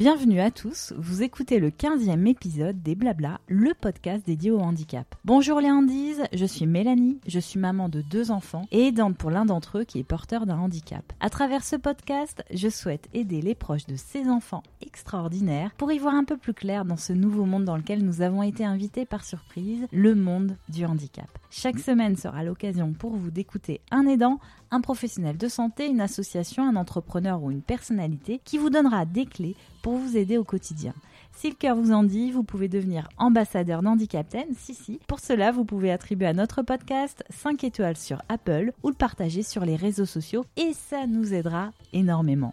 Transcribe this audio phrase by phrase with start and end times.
[0.00, 5.14] Bienvenue à tous, vous écoutez le 15e épisode des Blabla, le podcast dédié au handicap.
[5.26, 9.28] Bonjour les Handies, je suis Mélanie, je suis maman de deux enfants et aidante pour
[9.28, 11.04] l'un d'entre eux qui est porteur d'un handicap.
[11.20, 15.98] À travers ce podcast, je souhaite aider les proches de ces enfants extraordinaires pour y
[15.98, 19.04] voir un peu plus clair dans ce nouveau monde dans lequel nous avons été invités
[19.04, 21.28] par surprise, le monde du handicap.
[21.50, 24.38] Chaque semaine sera l'occasion pour vous d'écouter un aidant,
[24.70, 29.26] un professionnel de santé, une association, un entrepreneur ou une personnalité qui vous donnera des
[29.26, 30.94] clés pour vous aider au quotidien.
[31.32, 34.46] Si le cœur vous en dit, vous pouvez devenir ambassadeur d'Handicapten.
[34.56, 35.00] Si, si.
[35.06, 39.42] Pour cela, vous pouvez attribuer à notre podcast 5 étoiles sur Apple ou le partager
[39.42, 42.52] sur les réseaux sociaux et ça nous aidera énormément.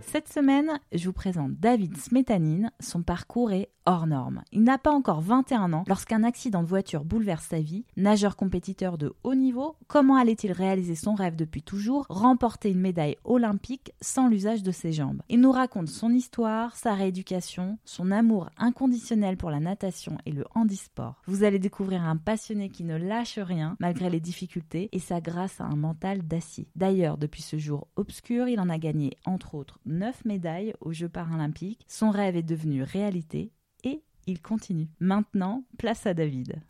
[0.00, 2.70] Cette semaine, je vous présente David Smetanine.
[2.80, 4.42] Son parcours est hors norme.
[4.52, 7.84] Il n'a pas encore 21 ans lorsqu'un accident de voiture bouleverse sa vie.
[7.96, 13.16] Nageur compétiteur de haut niveau, comment allait-il réaliser son rêve depuis toujours, remporter une médaille
[13.24, 15.22] olympique sans l'usage de ses jambes?
[15.28, 20.44] Il nous raconte son histoire, sa rééducation, son amour inconditionnel pour la natation et le
[20.54, 21.22] handisport.
[21.26, 25.60] Vous allez découvrir un passionné qui ne lâche rien malgré les difficultés et ça grâce
[25.60, 26.68] à un mental d'acier.
[26.74, 31.08] D'ailleurs, depuis ce jour obscur, il en a gagné entre autres 9 médailles aux Jeux
[31.08, 31.84] paralympiques.
[31.88, 33.52] Son rêve est devenu réalité
[33.84, 34.88] et il continue.
[35.00, 36.60] Maintenant, place à David.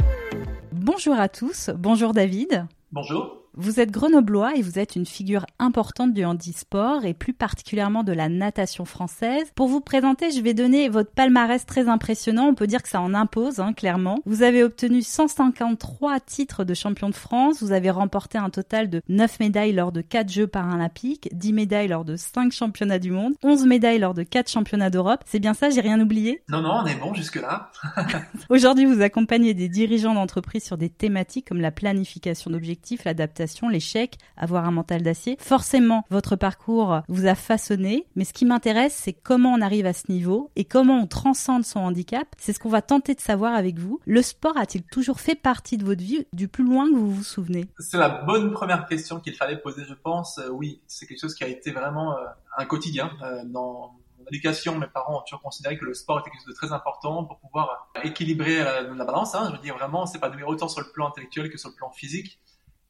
[0.73, 2.67] Bonjour à tous, bonjour David.
[2.93, 3.46] Bonjour.
[3.59, 8.13] Vous êtes grenoblois et vous êtes une figure importante du handisport et plus particulièrement de
[8.13, 9.51] la natation française.
[9.55, 12.49] Pour vous présenter, je vais donner votre palmarès très impressionnant.
[12.49, 14.19] On peut dire que ça en impose, hein, clairement.
[14.27, 17.63] Vous avez obtenu 153 titres de champion de France.
[17.63, 21.89] Vous avez remporté un total de 9 médailles lors de 4 Jeux paralympiques, 10 médailles
[21.89, 25.23] lors de 5 championnats du monde, 11 médailles lors de 4 championnats d'Europe.
[25.25, 26.43] C'est bien ça, j'ai rien oublié?
[26.51, 27.71] Non, non, on est bon jusque-là.
[28.51, 34.17] Aujourd'hui, vous accompagnez des dirigeants d'entreprise sur des thématiques comme la planification d'objectifs, l'adaptation l'échec,
[34.37, 35.37] avoir un mental d'acier.
[35.41, 39.93] Forcément, votre parcours vous a façonné, mais ce qui m'intéresse, c'est comment on arrive à
[39.93, 42.27] ce niveau et comment on transcende son handicap.
[42.39, 44.01] C'est ce qu'on va tenter de savoir avec vous.
[44.07, 47.23] Le sport a-t-il toujours fait partie de votre vie du plus loin que vous vous
[47.23, 47.69] souvenez?
[47.79, 50.39] C'est la bonne première question qu'il fallait poser, je pense.
[50.39, 52.25] Euh, oui, c'est quelque chose qui a été vraiment euh,
[52.57, 56.31] un quotidien euh, dans mon éducation, mes parents ont toujours considéré que le sport était
[56.31, 59.35] quelque chose de très important pour pouvoir équilibrer la, balance.
[59.35, 59.49] Hein.
[59.51, 61.77] Je veux dire, vraiment, c'est pas de autant sur le plan intellectuel que sur le
[61.77, 62.41] plan physique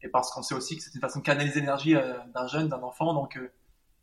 [0.03, 2.69] et parce qu'on sait aussi que c'est une façon de canaliser l'énergie euh, d'un jeune,
[2.69, 3.15] d'un enfant.
[3.15, 3.51] Donc, euh,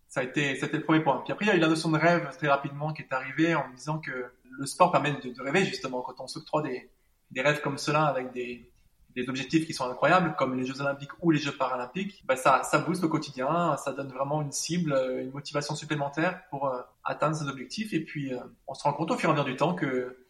[0.07, 1.21] ça a été, c'était le premier point.
[1.23, 3.55] Puis après, il y a eu la notion de rêve très rapidement qui est arrivée
[3.55, 6.89] en me disant que le sport permet de, rêver justement quand on s'octroie des,
[7.31, 8.71] des rêves comme cela avec des,
[9.15, 12.61] des objectifs qui sont incroyables, comme les Jeux Olympiques ou les Jeux Paralympiques, bah ça,
[12.63, 17.35] ça booste au quotidien, ça donne vraiment une cible, une motivation supplémentaire pour euh, atteindre
[17.35, 17.93] ces objectifs.
[17.93, 18.33] Et puis,
[18.67, 20.22] on se rend compte au fur et à mesure du temps que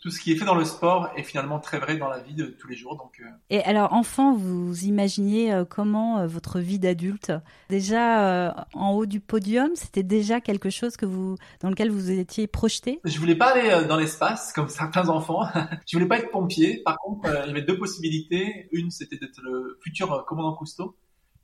[0.00, 2.34] tout ce qui est fait dans le sport est finalement très vrai dans la vie
[2.34, 2.96] de tous les jours.
[2.96, 3.28] Donc, euh.
[3.50, 7.32] Et alors, enfant, vous imaginiez euh, comment euh, votre vie d'adulte?
[7.70, 12.46] Déjà en haut du podium, c'était déjà quelque chose que vous, dans lequel vous étiez
[12.46, 13.00] projeté?
[13.04, 15.42] Je voulais pas aller dans l'espace comme certains enfants.
[15.86, 16.82] je voulais pas être pompier.
[16.84, 18.68] Par contre, il y avait deux possibilités.
[18.72, 20.96] Une, c'était d'être le futur commandant Cousteau.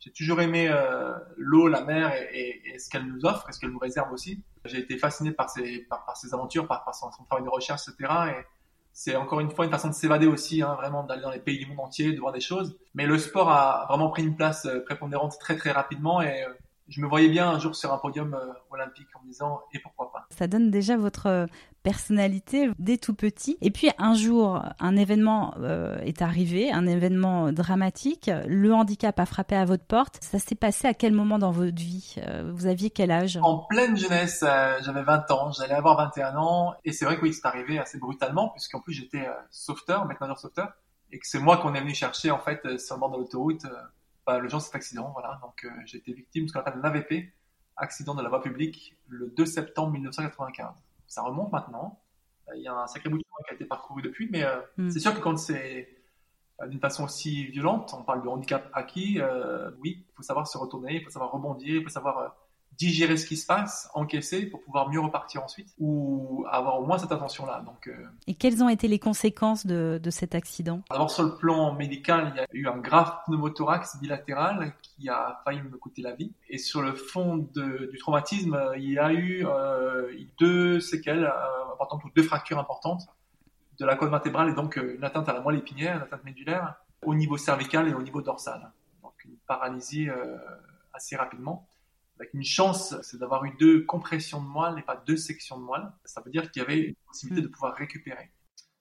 [0.02, 0.68] J'ai toujours aimé
[1.36, 4.42] l'eau, la mer et, ce qu'elle nous offre et ce qu'elle nous réserve aussi.
[4.64, 5.86] J'ai été fasciné par ses,
[6.32, 8.12] aventures, par, son, travail de recherche, etc.
[8.30, 8.44] Et
[8.92, 11.58] c'est encore une fois une façon de s'évader aussi, hein, vraiment d'aller dans les pays
[11.58, 12.76] du monde entier, de voir des choses.
[12.94, 16.52] Mais le sport a vraiment pris une place euh, prépondérante très très rapidement et euh,
[16.88, 19.78] je me voyais bien un jour sur un podium euh, olympique en me disant et
[19.78, 20.26] pourquoi pas?
[20.30, 21.46] Ça donne déjà votre
[21.82, 23.58] personnalité dès tout petit.
[23.60, 28.30] Et puis un jour, un événement euh, est arrivé, un événement dramatique.
[28.46, 30.18] Le handicap a frappé à votre porte.
[30.22, 33.38] Ça s'est passé à quel moment dans votre vie euh, Vous aviez quel âge?
[33.42, 36.74] En pleine jeunesse, euh, j'avais 20 ans, j'allais avoir 21 ans.
[36.84, 40.72] Et c'est vrai que oui, c'est arrivé assez brutalement, puisqu'en plus j'étais sauveteur, maintenant sauveteur,
[41.10, 43.66] et que c'est moi qu'on est venu chercher en fait sur le de l'autoroute.
[44.24, 45.40] Bah, le jour de cet accident, voilà.
[45.42, 47.32] Donc j'ai été victime de ce qu'on appelle un AVP,
[47.76, 50.70] accident de la voie publique, le 2 septembre 1995
[51.12, 52.00] ça remonte maintenant.
[52.48, 54.44] Euh, il y a un sacré bout de chemin qui a été parcouru depuis, mais
[54.44, 54.88] euh, mm.
[54.88, 55.94] c'est sûr que quand c'est
[56.62, 59.20] euh, d'une façon aussi violente, on parle de handicap acquis,
[59.80, 62.34] oui, il faut savoir se retourner, il faut savoir rebondir, il faut savoir
[62.78, 66.98] digérer ce qui se passe, encaisser pour pouvoir mieux repartir ensuite ou avoir au moins
[66.98, 67.62] cette attention-là.
[67.66, 70.82] Donc, euh, Et quelles ont été les conséquences de, de cet accident?
[70.90, 75.40] D'abord sur le plan médical, il y a eu un grave pneumothorax bilatéral qui a
[75.44, 76.32] failli me coûter la vie.
[76.48, 81.72] Et sur le fond de, du traumatisme, il y a eu euh, deux séquelles euh,
[81.74, 83.02] importantes ou deux fractures importantes
[83.78, 86.76] de la colonne vertébrale et donc une atteinte à la moelle épinière, une atteinte médulaire
[87.04, 88.70] au niveau cervical et au niveau dorsal.
[89.02, 90.08] Donc une paralysie
[90.92, 91.66] assez rapidement
[92.18, 95.64] avec une chance, c'est d'avoir eu deux compressions de moelle et pas deux sections de
[95.64, 95.88] moelle.
[96.04, 98.30] Ça veut dire qu'il y avait une possibilité de pouvoir récupérer.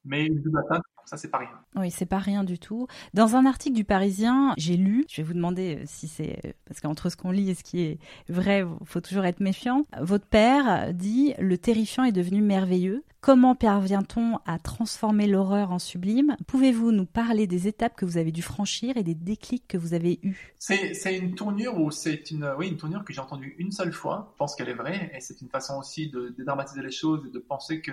[0.03, 1.59] Mais une double atteinte, Ça, c'est pas rien.
[1.75, 2.87] Oui, c'est pas rien du tout.
[3.13, 6.39] Dans un article du Parisien, j'ai lu, je vais vous demander euh, si c'est.
[6.45, 7.99] Euh, parce qu'entre ce qu'on lit et ce qui est
[8.29, 9.85] vrai, il faut toujours être méfiant.
[9.99, 13.03] Votre père dit Le terrifiant est devenu merveilleux.
[13.21, 16.35] Comment parvient-on à transformer l'horreur en sublime?
[16.47, 19.93] Pouvez-vous nous parler des étapes que vous avez dû franchir et des déclics que vous
[19.93, 20.55] avez eus?
[20.57, 24.31] C'est une tournure ou c'est une, oui, une tournure que j'ai entendue une seule fois.
[24.33, 27.29] Je pense qu'elle est vraie et c'est une façon aussi de dédramatiser les choses et
[27.29, 27.91] de penser que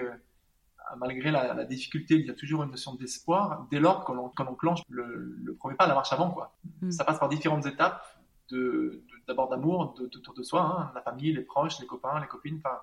[0.97, 5.37] malgré la, difficulté, il y a toujours une notion d'espoir dès lors qu'on enclenche le,
[5.45, 6.31] le, premier pas, la marche avant.
[6.31, 6.57] Quoi.
[6.81, 6.91] Mm.
[6.91, 8.03] Ça passe par différentes étapes,
[9.27, 12.63] d'abord d'amour autour de, soi, hein, la famille, les proches, les copains, les copines.
[12.65, 12.79] Enfin,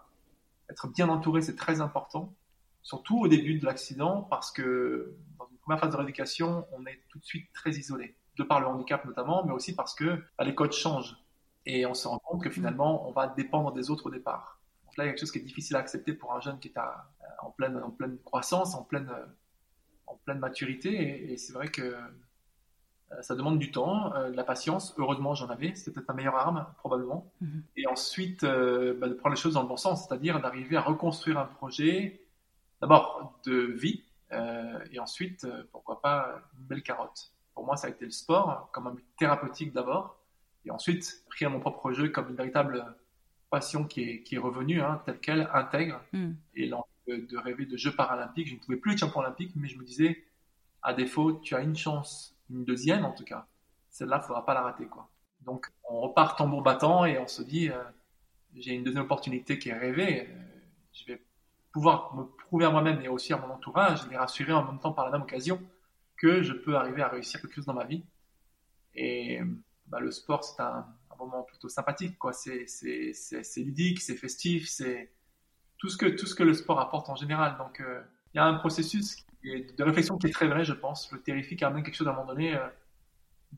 [0.70, 2.34] être bien entouré, c'est très important,
[2.82, 7.02] surtout au début de l'accident, parce que dans une première phase de rééducation, on est
[7.10, 10.44] tout de suite très isolé, de par le handicap notamment, mais aussi parce que bah,
[10.44, 11.18] les codes changent.
[11.66, 14.60] Et on se rend compte que finalement, on va dépendre des autres au départ.
[14.86, 16.60] Donc là, il y a quelque chose qui est difficile à accepter pour un jeune
[16.60, 17.10] qui est à,
[17.42, 19.12] en pleine, en pleine croissance, en pleine,
[20.06, 21.32] en pleine maturité.
[21.32, 21.96] Et, c'est vrai que
[23.22, 24.94] ça demande du temps, euh, de la patience.
[24.98, 25.74] Heureusement, j'en avais.
[25.76, 27.32] C'était peut-être ma meilleure arme, probablement.
[27.42, 27.64] Mhm.
[27.78, 30.82] Et ensuite, euh, bah, de prendre les choses dans le bon sens, c'est-à-dire d'arriver à
[30.82, 32.22] reconstruire un projet,
[32.82, 34.04] d'abord de vie,
[34.92, 37.32] et ensuite, pourquoi pas, une belle carotte.
[37.54, 40.20] Pour moi, ça a été le sport, comme un but thérapeutique d'abord,
[40.66, 42.86] et ensuite, pris à mon propre jeu comme une véritable
[43.50, 46.32] passion qui est, qui est revenue, hein, telle qu'elle, intègre, mm.
[46.56, 46.70] et
[47.08, 48.48] de, rêver de Jeux paralympiques.
[48.48, 50.26] Je ne pouvais plus être champion olympique, mais je me disais,
[50.82, 53.48] à défaut, tu as une chance, une deuxième en tout cas.
[53.90, 54.86] Celle-là, il ne faudra pas la rater.
[54.86, 55.10] Quoi.
[55.42, 57.84] Donc, on repart tambour battant et on se dit, euh,
[58.56, 60.28] j'ai une deuxième opportunité qui est rêvée.
[60.30, 60.34] Euh,
[60.94, 61.22] je vais
[61.72, 64.94] pouvoir me prouver à moi-même et aussi à mon entourage, les rassurer en même temps
[64.94, 65.62] par la même occasion
[66.18, 68.04] que je peux arriver à réussir quelque chose dans ma vie.
[68.96, 69.42] Et
[69.88, 70.88] bah, le sport, c'est un,
[71.18, 72.18] moment plutôt sympathique.
[72.18, 72.34] Quoi.
[72.34, 72.66] C'est
[73.58, 75.12] ludique, c'est festif, c'est
[75.78, 77.58] tout ce que tout ce que le sport apporte en général.
[77.58, 78.02] Donc euh,
[78.34, 81.12] il y a un processus de réflexion qui est très vrai, je pense.
[81.12, 82.68] Le terrifique amène quelque chose à un moment donné euh,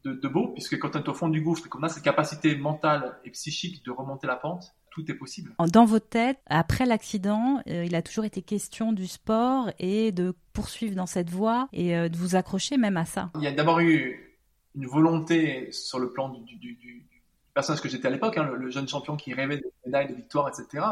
[0.04, 2.56] de, beau, puisque quand on est au fond du gouffre et qu'on a cette capacité
[2.56, 5.54] mentale et psychique de remonter la pente, tout est possible.
[5.72, 10.34] Dans votre tête, après l'accident, euh, il a toujours été question du sport et de
[10.54, 13.30] poursuivre dans cette voie et de vous accrocher même à ça.
[13.36, 14.28] Il y a d'abord eu
[14.75, 17.06] une volonté sur le plan du,
[17.54, 20.48] personnage que j'étais à l'époque, hein, le, jeune champion qui rêvait de médailles, de victoires,
[20.48, 20.84] etc.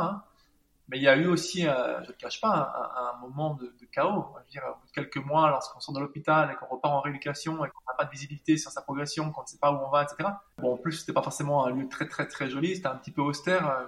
[0.88, 3.74] Mais il y a eu aussi, euh, je ne le cache pas, un, moment de,
[3.92, 4.28] chaos.
[4.34, 6.94] Je veux dire, au bout de quelques mois, lorsqu'on sort de l'hôpital et qu'on repart
[6.94, 9.72] en rééducation et qu'on n'a pas de visibilité sur sa progression, qu'on ne sait pas
[9.72, 10.30] où on va, etc.
[10.60, 13.12] Bon, en plus, c'était pas forcément un lieu très très très joli, c'était un petit
[13.12, 13.68] peu austère.
[13.68, 13.86] Euh,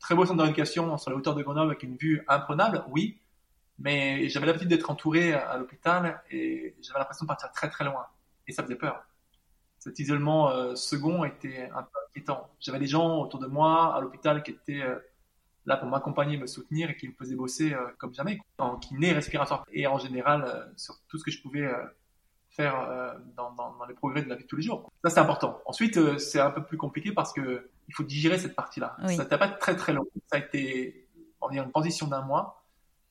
[0.00, 3.20] très beau centre de rééducation sur la hauteur de Grenoble avec une vue imprenable, oui.
[3.78, 8.06] Mais j'avais l'habitude d'être entouré à l'hôpital et j'avais l'impression de partir très très loin.
[8.46, 9.04] Et ça faisait peur.
[9.78, 12.48] Cet isolement euh, second était un peu inquiétant.
[12.58, 14.82] J'avais des gens autour de moi à l'hôpital qui étaient
[15.68, 19.12] là pour m'accompagner, me soutenir et qui me faisait bosser euh, comme jamais, en kiné
[19.12, 21.84] respiratoire et en général euh, sur tout ce que je pouvais euh,
[22.50, 23.54] faire dans,
[23.86, 24.90] les progrès de la vie de tous les jours.
[25.04, 25.60] Ça c'est important.
[25.66, 28.96] Ensuite c'est un peu plus compliqué parce que il faut digérer cette partie-là.
[29.06, 30.04] Ça n'a pas été très très long.
[30.26, 31.06] Ça a été
[31.40, 32.64] on une transition d'un mois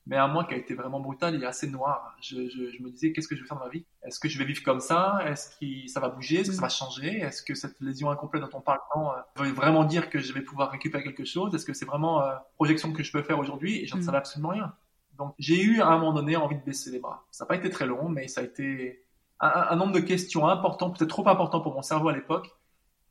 [0.08, 2.16] mais un mois qui a été vraiment brutal et assez noir.
[2.22, 2.36] Je,
[2.82, 3.84] me disais, qu'est-ce que je vais faire dans ma vie?
[4.02, 5.20] Est-ce que je vais vivre comme ça?
[5.26, 6.40] Est-ce que ça va bouger?
[6.40, 7.20] Est-ce que ça va changer?
[7.20, 10.32] Est-ce que cette lésion incomplète dont on parle tant euh, veut vraiment dire que je
[10.32, 11.54] vais pouvoir récupérer quelque chose?
[11.54, 13.82] Est-ce que c'est vraiment euh, projection que je peux faire aujourd'hui?
[13.82, 14.02] Et j'en mm.
[14.02, 14.74] savais absolument rien.
[15.18, 17.26] Donc j'ai eu à un moment donné envie de baisser les bras.
[17.30, 19.04] Ça n'a pas été très long, mais ça a été
[19.40, 22.50] un, nombre de questions importantes, peut-être trop importantes pour mon cerveau à l'époque,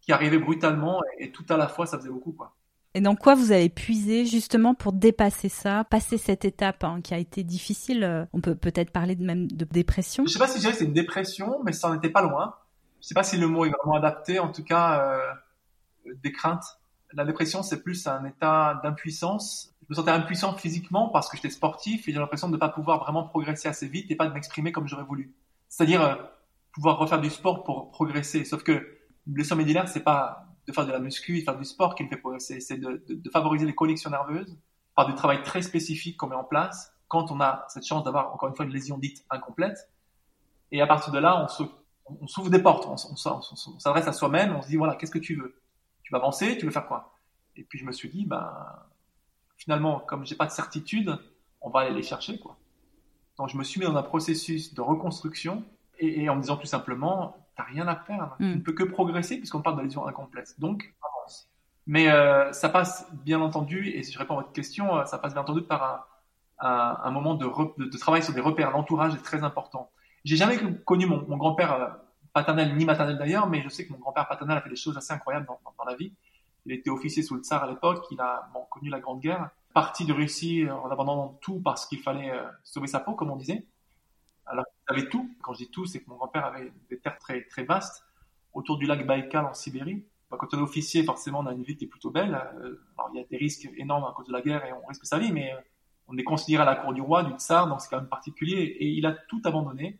[0.02, 2.32] qui arrivaient brutalement et, tout à la fois, ça faisait beaucoup.
[2.32, 2.56] quoi.
[2.98, 7.14] Et dans quoi vous avez puisé justement pour dépasser ça, passer cette étape hein, qui
[7.14, 10.26] a été difficile euh, On peut peut-être parler de même de dépression.
[10.26, 12.56] Je sais pas si c'est une dépression, mais ça n'en était pas loin.
[13.00, 14.40] Je sais pas si le mot est vraiment adapté.
[14.40, 15.00] En tout cas,
[16.08, 16.64] euh, des craintes.
[17.14, 19.76] La dépression, c'est plus un état d'impuissance.
[19.84, 22.70] Je me sentais impuissant physiquement parce que j'étais sportif et j'ai l'impression de ne pas
[22.70, 25.36] pouvoir vraiment progresser assez vite et pas de m'exprimer comme j'aurais voulu.
[25.70, 26.16] C'est-à-dire euh,
[26.72, 28.44] pouvoir refaire du sport pour progresser.
[28.44, 28.72] Sauf que
[29.28, 32.04] une blessure médilaire, c'est pas de faire de la muscu et faire du sport qui
[32.04, 32.60] me fait progresser.
[32.60, 34.58] C'est de, de, favoriser les connexions nerveuses
[34.96, 38.34] par du travail très spécifique qu'on met en place quand on a cette chance d'avoir
[38.34, 39.90] encore une fois une lésion dite incomplète.
[40.72, 41.70] Et à partir de là, on,
[42.22, 45.36] on s'ouvre des portes, on, s'adresse à soi-même, on se dit voilà, qu'est-ce que tu
[45.36, 45.62] veux?
[46.04, 47.14] Tu vas avancer, tu veux faire quoi?
[47.56, 48.54] Et puis je me suis dit, ben,
[49.58, 51.18] finalement, comme j'ai pas de certitude,
[51.62, 52.58] on va aller les chercher quoi.
[53.38, 55.64] Donc je me suis mis dans un processus de reconstruction
[56.00, 58.36] et, et en me disant tout simplement, t'as rien à perdre.
[58.38, 58.56] Tu hmm.
[58.56, 60.60] ne peux que progresser puisqu'on parle de lésion incomplète.
[60.60, 61.50] Donc, avance.
[61.88, 65.18] Mais euh, ça passe bien entendu, et si je réponds à votre question, euh, ça
[65.18, 66.08] passe bien entendu par
[66.60, 67.46] un, un, moment de,
[67.78, 68.72] de, travail sur des repères.
[68.72, 69.90] L'entourage est très important.
[70.24, 71.88] J'ai jamais connu mon, mon grand-père euh,
[72.34, 74.98] paternel, ni maternel d'ailleurs, mais je sais que mon grand-père paternel a fait des choses
[74.98, 76.14] assez incroyables dans, dans, la vie.
[76.66, 79.50] Il était officier sous le tsar à l'époque, il a bon, connu la Grande Guerre,
[79.74, 82.34] parti de Russie en abandonnant tout parce qu'il fallait
[82.64, 83.66] sauver sa peau, comme on disait
[84.48, 85.30] alors avait tout.
[85.42, 88.04] Quand je dis tout, c'est que mon grand-père avait des terres très, très vastes
[88.54, 90.06] autour du lac Baïkal en Sibérie.
[90.30, 92.36] Bah, quand on est officier, forcément, on a une vie qui est plutôt belle.
[92.36, 94.86] Euh, alors, il y a des risques énormes à cause de la guerre et on
[94.88, 95.58] risque sa vie, mais euh,
[96.08, 98.78] on est considéré à la cour du roi, du tsar, donc c'est quand même particulier.
[98.80, 100.00] Et il a tout abandonné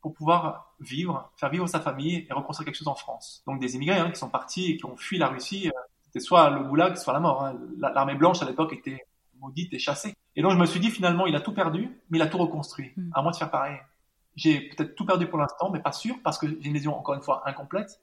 [0.00, 3.42] pour pouvoir vivre, faire vivre sa famille et reconstruire quelque chose en France.
[3.46, 6.20] Donc des immigrés hein, qui sont partis et qui ont fui la Russie, euh, c'était
[6.20, 7.44] soit le goulag, soit la mort.
[7.44, 7.58] Hein.
[7.78, 9.04] L'armée blanche à l'époque était
[9.40, 10.14] maudite et chassée.
[10.36, 12.38] Et donc je me suis dit finalement, il a tout perdu, mais il a tout
[12.38, 12.92] reconstruit.
[12.96, 13.10] Hmm.
[13.14, 13.78] À moi de faire pareil.
[14.36, 17.14] J'ai peut-être tout perdu pour l'instant, mais pas sûr, parce que j'ai une lésion encore
[17.14, 18.00] une fois incomplète.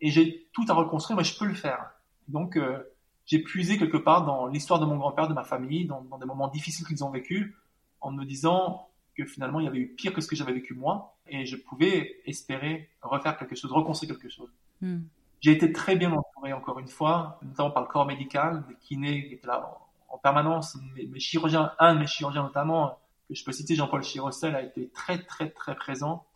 [0.00, 1.90] Et j'ai tout à reconstruire, mais je peux le faire.
[2.28, 2.78] Donc euh,
[3.26, 6.26] j'ai puisé quelque part dans l'histoire de mon grand-père, de ma famille, dans, dans des
[6.26, 7.56] moments difficiles qu'ils ont vécu,
[8.00, 10.74] en me disant que finalement il y avait eu pire que ce que j'avais vécu
[10.74, 14.50] moi, et je pouvais espérer refaire quelque chose, reconstruire quelque chose.
[14.80, 15.00] Hmm.
[15.40, 19.28] J'ai été très bien entouré encore une fois, notamment par le corps médical, des kinés
[19.28, 23.52] qui étaient là en permanence, mes, chirurgiens, un de mes chirurgiens notamment, que je peux
[23.52, 26.26] citer, Jean-Paul Chirocel, a été très très très présent.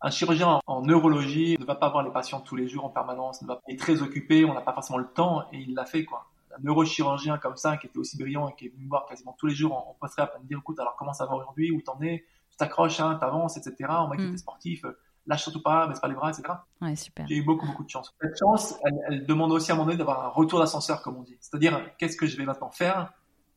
[0.00, 3.40] Un chirurgien en neurologie ne va pas voir les patients tous les jours en permanence,
[3.42, 5.84] ne va pas, est très occupé, on n'a pas forcément le temps et il l'a
[5.84, 6.26] fait quoi.
[6.56, 9.34] Un neurochirurgien comme ça qui était aussi brillant et qui est venu me voir quasiment
[9.38, 11.80] tous les jours en, post à me dire écoute alors comment ça va aujourd'hui, où
[11.80, 13.76] t'en es, tu t'accroches, hein, t'avances, etc.
[13.90, 14.36] On m'a dit mm.
[14.36, 14.84] sportif,
[15.26, 16.42] lâche surtout pas, baisse pas les bras, etc.
[16.80, 17.26] Ouais, super.
[17.28, 18.14] J'ai eu beaucoup, beaucoup de chance.
[18.20, 21.16] Cette chance, elle, elle demande aussi à un moment donné d'avoir un retour d'ascenseur, comme
[21.16, 21.36] on dit.
[21.40, 23.12] C'est-à-dire, qu'est-ce que je vais maintenant faire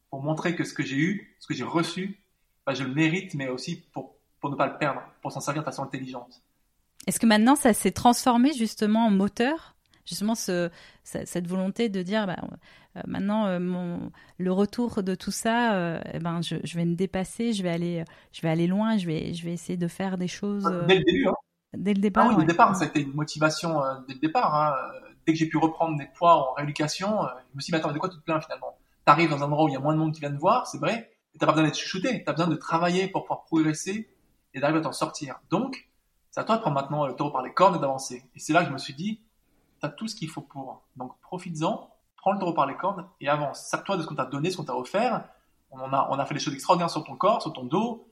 [0.10, 2.24] pour montrer que ce que j'ai eu, ce que j'ai reçu,
[2.74, 5.66] je le mérite, mais aussi pour, pour ne pas le perdre, pour s'en servir de
[5.66, 6.42] façon intelligente.
[7.08, 9.76] Est-ce que maintenant, ça s'est transformé justement en moteur?
[10.06, 10.70] Justement, ce,
[11.04, 12.38] cette volonté de dire, bah,
[12.98, 16.86] euh, maintenant, euh, mon, le retour de tout ça, euh, eh ben, je, je, vais
[16.86, 19.88] me dépasser, je vais aller, je vais aller loin, je vais, je vais essayer de
[19.88, 20.64] faire des choses.
[20.88, 21.34] Dès le début, hein.
[21.76, 22.26] Dès le départ.
[22.26, 24.56] Ah oui, dès le départ, ça a été une motivation dès le départ.
[24.56, 24.76] Hein.
[25.26, 27.92] Dès que j'ai pu reprendre des poids en rééducation, je me suis dit, mais attends,
[27.92, 28.78] de quoi tu te plains finalement?
[29.04, 30.68] T'arrives dans un endroit où il y a moins de monde qui vient te voir,
[30.68, 34.10] c'est vrai, t'as pas besoin d'être chouchouté, t'as besoin de travailler pour pouvoir progresser
[34.54, 35.40] et d'arriver à t'en sortir.
[35.50, 35.90] Donc,
[36.32, 38.24] c'est à toi de prendre maintenant le taureau par les cornes et d'avancer.
[38.36, 39.22] Et c'est là que je me suis dit,
[39.80, 40.84] t'as tout ce qu'il faut pour.
[40.96, 43.68] Donc, profites-en, prends le taureau par les cornes et avance.
[43.68, 45.26] Sers-toi de ce qu'on t'a donné, ce qu'on t'a offert.
[45.72, 48.08] On, a, on a fait des choses extraordinaires sur ton corps, sur ton dos.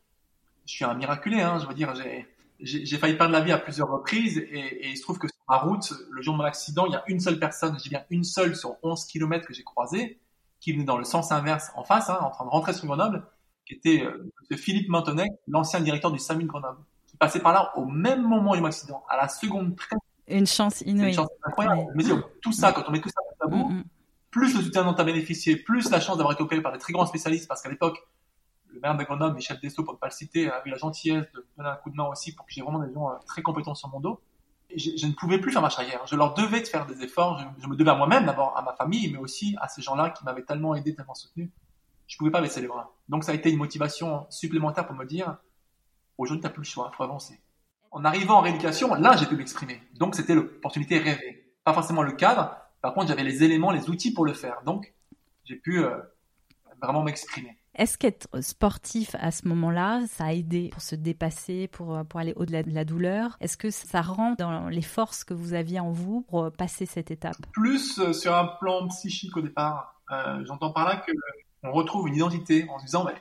[0.66, 2.28] Je suis un miraculé, hein, je veux dire, j'ai,
[2.64, 5.58] j'ai failli perdre la vie à plusieurs reprises et, il se trouve que sur ma
[5.58, 8.24] route, le jour de mon accident, il y a une seule personne, j'ai bien une
[8.24, 10.20] seule sur 11 km que j'ai croisée,
[10.64, 13.28] qui venait dans le sens inverse en face, hein, en train de rentrer sur Grenoble,
[13.66, 17.74] qui était euh, Philippe Maintenet, l'ancien directeur du SAMU de Grenoble, qui passait par là
[17.76, 19.98] au même moment du accident, à la seconde près.
[20.30, 21.10] Une chance inouïe.
[21.10, 21.92] Une chance incroyable.
[21.96, 22.06] Mais
[22.42, 23.84] tout ça, quand on met tout ça à bout, mm, mm.
[24.32, 26.80] plus le soutien dont tu as bénéficié, plus la chance d'avoir été opéré par des
[26.80, 28.02] très grands spécialistes, parce qu'à l'époque,
[28.70, 31.26] le maire de Grenoble, Michel Dessau, pour ne pas le citer, a eu la gentillesse
[31.34, 33.42] de donner un coup de main aussi pour que j'ai vraiment des gens euh, très
[33.42, 34.22] compétents sur mon dos
[34.76, 36.06] je, ne pouvais plus faire marche arrière.
[36.06, 37.44] Je leur devais de faire des efforts.
[37.60, 40.24] Je, me devais à moi-même, d'abord à ma famille, mais aussi à ces gens-là qui
[40.24, 41.52] m'avaient tellement aidé, tellement soutenu.
[42.08, 42.96] Je pouvais pas baisser les bras.
[43.10, 45.38] Donc ça a été une motivation supplémentaire pour me dire,
[46.18, 47.42] aujourd'hui t'as plus le choix, faut avancer.
[47.92, 49.82] En arrivant en rééducation, là j'ai pu m'exprimer.
[49.96, 51.54] Donc c'était l'opportunité rêvée.
[51.64, 52.56] Pas forcément le cadre.
[52.82, 54.62] Par contre, j'avais les éléments, les outils pour le faire.
[54.66, 54.94] Donc
[55.46, 55.98] j'ai pu euh,
[56.82, 57.58] vraiment m'exprimer.
[57.76, 62.34] Est-ce qu'être sportif à ce moment-là, ça a aidé pour se dépasser, pour, pour aller
[62.36, 63.36] au-delà de la douleur?
[63.40, 67.10] Est-ce que ça rentre dans les forces que vous aviez en vous pour passer cette
[67.10, 67.36] étape?
[67.52, 70.00] Plus euh, sur un plan psychique au départ.
[70.12, 71.04] Euh, j'entends par là
[71.62, 73.16] qu'on retrouve une identité en se disant, mais,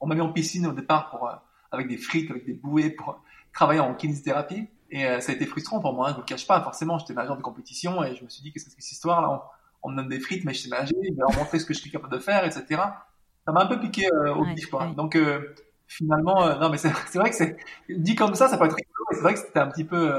[0.00, 1.34] on m'a mis en piscine au départ pour, euh,
[1.70, 4.68] avec des frites, avec des bouées pour travailler en kinésithérapie.
[4.90, 6.62] Et ça a été frustrant pour moi, hein, je ne le cache pas.
[6.62, 9.20] Forcément, j'étais nageur de compétition et je me suis dit, qu'est-ce que c'est cette histoire
[9.20, 9.50] là
[9.82, 11.74] on, me donne des frites, mais je sais nager, je vais leur montrer ce que
[11.74, 12.80] je suis capable de faire, etc
[13.46, 14.86] ça m'a un peu piqué euh, au pif, quoi.
[14.96, 15.54] Donc, euh,
[15.86, 17.56] finalement, euh, non, mais c'est vrai que c'est
[17.88, 20.12] dit comme ça, ça peut être rigolo, mais c'est vrai que c'était un petit peu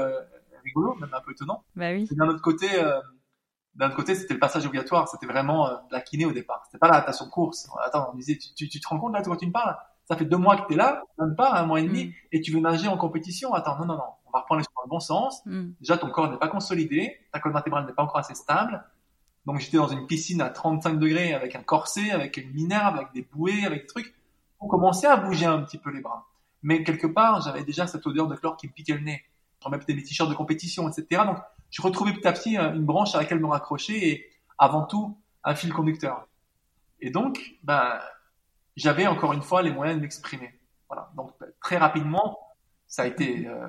[0.64, 1.62] rigolo, même un peu étonnant.
[1.76, 2.08] Bah oui.
[2.10, 2.66] D'un autre côté,
[3.74, 6.62] d'un autre côté, c'était le passage obligatoire, c'était vraiment la kiné au départ.
[6.66, 7.68] C'était pas la natation de course.
[7.84, 9.76] Attends, on disait, tu, tu, te rends compte là, quand tu me parles?
[10.06, 12.12] Ça fait deux mois que tu es là, même pas un mois et demi, mm.
[12.32, 13.52] et tu veux nager en compétition.
[13.52, 15.42] Attends, non, non, non, on va reprendre les choses dans le bon sens.
[15.44, 15.72] Mm.
[15.80, 18.82] Déjà, ton corps n'est pas consolidé, ta colonne vertébrale n'est pas encore assez stable.
[19.48, 23.14] Donc j'étais dans une piscine à 35 degrés avec un corset, avec une minerve, avec
[23.14, 24.14] des bouées, avec des trucs.
[24.60, 26.28] On commençait à bouger un petit peu les bras.
[26.62, 29.24] Mais quelque part, j'avais déjà cette odeur de chlore qui me piquait le nez.
[29.60, 31.22] Je remettais mes t-shirts de compétition, etc.
[31.24, 31.38] Donc
[31.70, 35.54] je retrouvais petit à petit une branche à laquelle me raccrocher et avant tout un
[35.54, 36.28] fil conducteur.
[37.00, 37.98] Et donc, ben,
[38.76, 40.60] j'avais encore une fois les moyens de m'exprimer.
[40.90, 41.10] Voilà.
[41.16, 42.38] Donc très rapidement,
[42.86, 43.66] ça a été euh,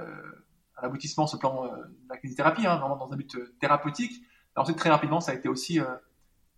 [0.78, 4.26] un aboutissement ce plan euh, de la kinésithérapie, hein, vraiment dans un but euh, thérapeutique
[4.60, 5.86] ensuite, très rapidement, ça a été aussi euh,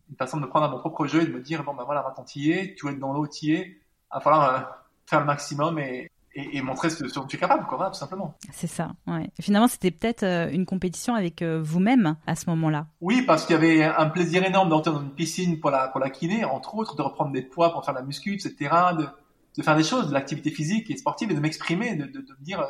[0.10, 1.84] une façon de me prendre à mon propre jeu et de me dire, bon, ben
[1.84, 4.60] voilà, maintenant t'y es, tu vas être dans l'eau, t'y es, il va falloir euh,
[5.06, 8.36] faire le maximum et, et, montrer ce, dont tu es capable, quoi, tout simplement.
[8.52, 9.30] C'est ça, ouais.
[9.40, 12.88] finalement, c'était peut-être euh, une compétition avec vous-même à ce moment-là.
[13.02, 16.00] Oui, parce qu'il y avait un plaisir énorme d'entrer dans une piscine pour la, pour
[16.00, 18.56] la kiné, entre autres, de reprendre des poids pour faire la muscu, etc.,
[18.98, 19.08] de,
[19.58, 22.34] de faire des choses, de l'activité physique et sportive et de m'exprimer, de, de, de,
[22.40, 22.66] me dire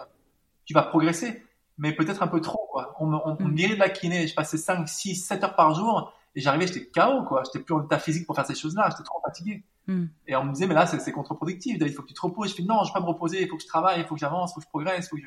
[0.66, 1.44] tu vas progresser,
[1.82, 2.96] mais peut-être un peu trop quoi.
[3.00, 3.74] On me, on, on me mm.
[3.74, 7.24] de la kiné, je passais 5, 6, 7 heures par jour et j'arrivais, j'étais KO
[7.28, 9.64] quoi, j'étais plus en état physique pour faire ces choses-là, j'étais trop fatigué.
[9.88, 10.06] Mm.
[10.28, 12.52] Et on me disait mais là c'est contre-productif, il faut que tu te reposes.
[12.52, 14.14] Je fais non, je vais pas me reposer, il faut que je travaille, il faut
[14.14, 15.24] que j'avance, il faut que je progresse, faut que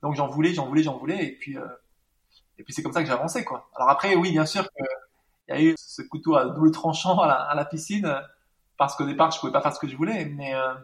[0.00, 1.66] donc j'en voulais, j'en voulais, j'en voulais et puis euh,
[2.58, 3.68] et puis c'est comme ça que j'ai avancé quoi.
[3.74, 4.86] Alors après oui bien sûr qu'il
[5.48, 8.22] y a eu ce couteau à double tranchant à la, à la piscine
[8.78, 10.74] parce qu'au départ je pouvais pas faire ce que je voulais, mais euh,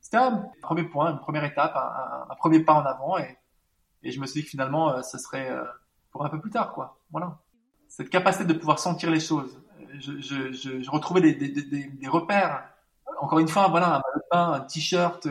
[0.00, 3.36] c'était un premier point, une première étape, un, un, premier pas en avant et,
[4.02, 5.64] et je me suis dit que finalement euh, ce serait euh,
[6.10, 6.98] pour un peu plus tard quoi.
[7.10, 7.38] Voilà.
[7.88, 9.60] Cette capacité de pouvoir sentir les choses.
[9.98, 12.64] Je, retrouvais des, repères.
[13.20, 15.28] Encore une fois, voilà, un pain, un t-shirt.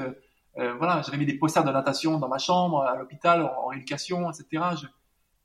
[0.57, 4.29] Euh, voilà, j'avais mis des posters de natation dans ma chambre, à l'hôpital, en, rééducation,
[4.29, 4.63] etc.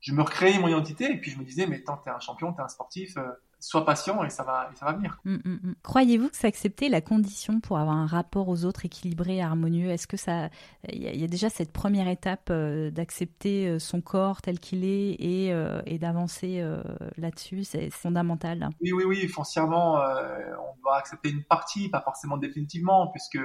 [0.01, 2.53] Je, me recréais mon identité et puis je me disais, mais tant t'es un champion,
[2.53, 3.27] t'es un sportif, euh,
[3.59, 5.19] sois patient et ça va, et ça va venir.
[5.25, 5.75] Mm, mm, mm.
[5.83, 9.89] Croyez-vous que c'est accepter la condition pour avoir un rapport aux autres équilibré, harmonieux?
[9.89, 10.49] Est-ce que ça,
[10.89, 15.15] il y, a déjà cette première étape euh, d'accepter euh, son corps tel qu'il est
[15.19, 16.83] et, euh, et d'avancer euh,
[17.17, 17.63] là-dessus?
[17.63, 18.69] C'est fondamental.
[18.81, 19.27] Oui, oui, oui.
[19.27, 23.39] Foncièrement, on doit accepter une partie, pas forcément définitivement, puisque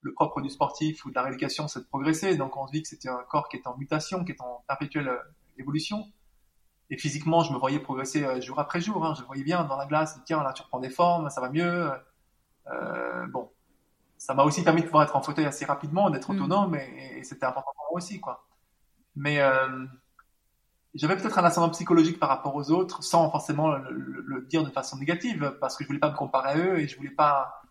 [0.00, 2.36] le propre du sportif ou de la rééducation, c'est de progresser.
[2.36, 4.64] Donc on se dit que c'était un corps qui est en mutation, qui est en
[4.68, 5.10] perpétuelle
[5.58, 6.04] évolution.
[6.90, 9.04] Et physiquement, je me voyais progresser euh, jour après jour.
[9.04, 9.14] Hein.
[9.18, 11.90] Je voyais bien dans la glace, tiens, là, tu reprends des formes, ça va mieux.
[12.70, 13.50] Euh, bon,
[14.16, 16.36] ça m'a aussi permis de pouvoir être en fauteuil assez rapidement, d'être mm.
[16.36, 18.46] autonome, et, c'était important pour moi aussi, quoi.
[19.16, 19.84] Mais euh,
[20.94, 24.96] j'avais peut-être un ascendant psychologique par rapport aux autres, sans forcément le, dire de façon
[24.96, 27.62] négative, parce que je voulais pas me comparer à eux et je voulais pas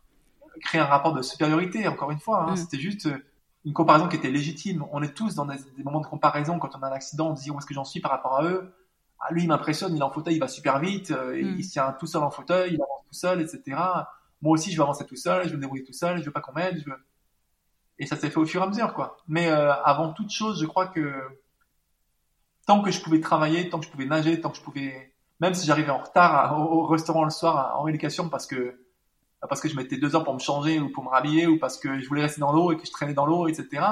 [0.61, 1.87] créer un rapport de supériorité.
[1.87, 2.51] Encore une fois, hein.
[2.51, 2.57] mm.
[2.57, 3.09] c'était juste
[3.65, 4.85] une comparaison qui était légitime.
[4.91, 7.43] On est tous dans des, moments de comparaison quand on a un accident, on se
[7.43, 8.73] dit où est-ce que j'en suis par rapport à eux?
[9.19, 11.55] Ah, lui, il m'impressionne, il est en fauteuil, il va super vite, euh, mm.
[11.57, 13.79] il se tient tout seul en fauteuil, il avance tout seul, etc.
[14.41, 16.31] Moi aussi, je vais avancer tout seul, je vais me débrouiller tout seul, je veux
[16.31, 16.83] pas qu'on m'aide.
[16.85, 16.95] Veux...
[17.99, 19.17] Et ça s'est fait au fur et à mesure, quoi.
[19.27, 21.11] Mais euh, avant toute chose, je crois que
[22.67, 25.55] tant que je pouvais travailler, tant que je pouvais nager, tant que je pouvais, même
[25.55, 28.83] si j'arrivais en retard au, restaurant le soir en rééducation parce que
[29.49, 31.77] parce que je mettais deux heures pour me changer ou pour me rhabiller ou parce
[31.77, 33.83] que je voulais rester dans l'eau et que je traînais dans l'eau, etc.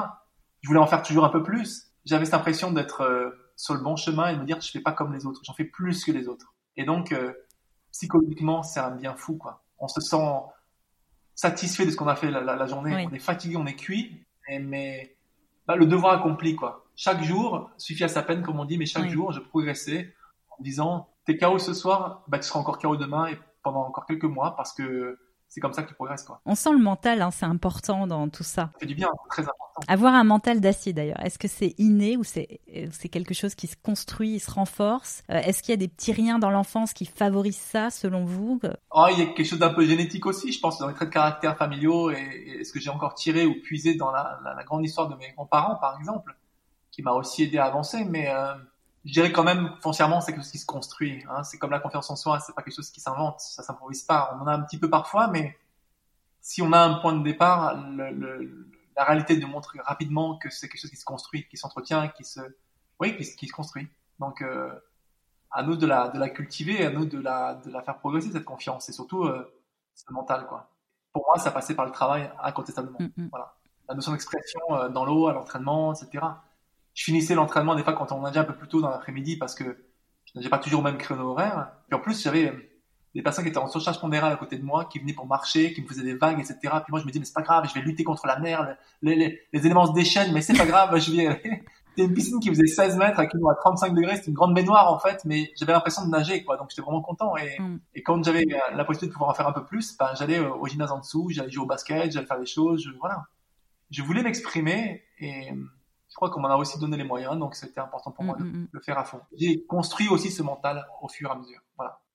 [0.60, 1.86] Je voulais en faire toujours un peu plus.
[2.04, 4.80] J'avais cette impression d'être euh, sur le bon chemin et me dire que je fais
[4.80, 6.54] pas comme les autres, j'en fais plus que les autres.
[6.76, 7.32] Et donc euh,
[7.90, 9.64] psychologiquement, c'est un bien fou quoi.
[9.78, 10.32] On se sent
[11.34, 13.06] satisfait de ce qu'on a fait la, la, journée.
[13.10, 15.16] On est fatigué, on est cuit, mais
[15.66, 16.86] bah, le devoir accompli quoi.
[16.94, 20.14] Chaque jour suffit à sa peine comme on dit, mais chaque jour je progressais
[20.50, 24.06] en disant t'es KO ce soir, bah tu seras encore KO demain et pendant encore
[24.06, 26.24] quelques mois parce que c'est comme ça que tu progresses.
[26.24, 26.40] Quoi.
[26.44, 28.70] On sent le mental, hein, c'est important dans tout ça.
[28.72, 29.80] Ça fait du bien, très important.
[29.88, 33.66] Avoir un mental d'acier d'ailleurs, est-ce que c'est inné ou c'est c'est quelque chose qui
[33.66, 35.22] se construit, se renforce?
[35.30, 38.60] Euh, Est-ce qu'il y a des petits riens dans l'enfance qui favorisent ça selon vous?
[38.90, 41.08] Oh, Il y a quelque chose d'un peu génétique aussi, je pense, dans les traits
[41.08, 44.84] de caractère familiaux et, ce que j'ai encore tiré ou puisé dans la, la, grande
[44.84, 46.36] histoire de mes grands-parents par exemple,
[46.90, 48.28] qui m'a aussi aidé à avancer, mais...
[48.30, 48.54] Euh,
[49.06, 51.24] je dirais quand même foncièrement c'est quelque chose qui se construit.
[51.30, 51.44] Hein.
[51.44, 54.36] C'est comme la confiance en soi, c'est pas quelque chose qui s'invente, ça s'improvise pas.
[54.36, 55.56] On en a un petit peu parfois, mais
[56.40, 60.50] si on a un point de départ, le, le, la réalité de montrer rapidement que
[60.50, 62.40] c'est quelque chose qui se construit, qui s'entretient, qui se,
[62.98, 63.88] oui, qui, qui se construit.
[64.18, 64.72] Donc euh,
[65.52, 68.32] à nous de la de la cultiver, à nous de la de la faire progresser
[68.32, 69.54] cette confiance et surtout euh,
[69.94, 70.68] ce mental quoi.
[71.12, 72.98] Pour moi, ça passait par le travail incontestablement.
[72.98, 73.28] Mm, mm.
[73.30, 73.54] Voilà,
[73.88, 76.26] la notion d'expression euh, dans l'eau, à l'entraînement, etc
[76.96, 79.54] je finissais l'entraînement des fois quand on nageait un peu plus tôt dans l'après-midi parce
[79.54, 79.64] que
[80.24, 81.68] je nageais pas toujours au même créneau horaire.
[81.88, 82.70] Puis en plus, j'avais euh,
[83.14, 85.74] des personnes qui étaient en surcharge pondérale à côté de moi, qui venaient pour marcher,
[85.74, 86.56] qui me faisaient des vagues, etc.
[86.62, 88.76] Puis moi, je me dis, mais c'est pas grave, je vais lutter contre la mer,
[89.02, 91.62] les, les, les éléments se déchaînent, mais c'est pas grave, je vais aller.
[91.90, 94.34] C'était une piscine qui faisait 16 mètres, avec une eau à 35 degrés, c'était une
[94.34, 96.58] grande baignoire, en fait, mais j'avais l'impression de nager, quoi.
[96.58, 97.34] Donc, j'étais vraiment content.
[97.38, 97.80] Et, mm.
[97.94, 100.52] et quand j'avais la possibilité de pouvoir en faire un peu plus, ben, j'allais euh,
[100.52, 103.24] au gymnase en dessous, j'allais jouer au basket, j'allais faire des choses, je, voilà.
[103.90, 105.48] Je voulais m'exprimer et,
[106.16, 108.42] je crois qu'on m'en a aussi donné les moyens, donc c'était important pour moi de
[108.42, 108.68] mm, mm, mm.
[108.72, 109.20] le faire à fond.
[109.36, 111.60] J'ai construit aussi ce mental au fur et à mesure.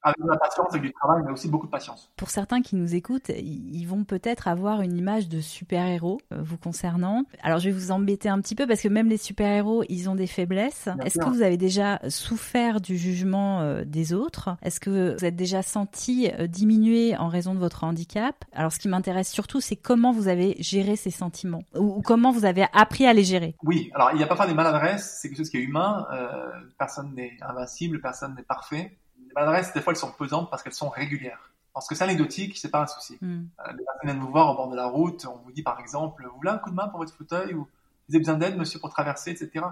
[0.04, 2.12] Avec de la patience, avec du travail, mais aussi beaucoup de patience.
[2.18, 6.58] Pour certains qui nous écoutent, ils vont peut-être avoir une image de super-héros euh, vous
[6.58, 7.24] concernant.
[7.44, 10.16] Alors je vais vous embêter un petit peu parce que même les super-héros, ils ont
[10.16, 10.90] des faiblesses.
[11.06, 14.58] Est-ce que vous avez déjà souffert du jugement euh, des autres?
[14.62, 18.44] Est-ce que vous êtes déjà senti euh, diminuer en raison de votre handicap?
[18.54, 22.46] Alors ce qui m'intéresse surtout, c'est comment vous avez géré ces sentiments ou comment vous
[22.46, 23.56] avez appris à les gérer?
[23.64, 26.08] Oui, alors il n'y a pas faire des maladresses, c'est quelque chose qui est humain.
[26.12, 28.98] Euh, personne n'est invincible, personne n'est parfait
[29.32, 31.52] les maladresses, des fois, elles sont pesantes parce qu'elles sont régulières.
[31.74, 33.18] Parce que c'est anecdotique, c'est pas un souci.
[33.22, 33.26] Mm.
[33.60, 35.80] Euh, les personnes viennent vous voir au bord de la route, on vous dit par
[35.80, 38.58] exemple, vous voulez un coup de main pour votre fauteuil ou vous avez besoin d'aide,
[38.58, 39.66] monsieur, pour traverser, etc.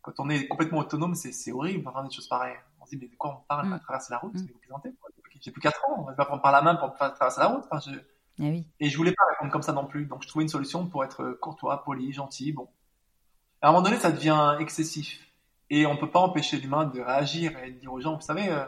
[0.00, 2.56] Quand on est complètement autonome, c'est horrible d'entendre des choses pareilles.
[2.80, 3.72] On se dit, mais de quoi on parle mm.
[3.74, 4.38] à traverser la route mm.
[4.40, 4.94] Vous plaisantez
[5.40, 7.64] J'ai plus 4 ans, on va pas prendre par la main pour traverser la route.
[7.70, 8.66] Enfin, je, Ah oui.
[8.80, 10.06] Et je voulais pas répondre comme ça non plus.
[10.06, 12.52] Donc je trouvais une solution pour être courtois, poli, gentil.
[12.52, 12.68] Bon.
[13.60, 15.20] À un moment donné, ça devient excessif.
[15.70, 18.48] Et on peut pas empêcher l'humain de réagir et de dire aux gens, vous savez,
[18.50, 18.64] euh,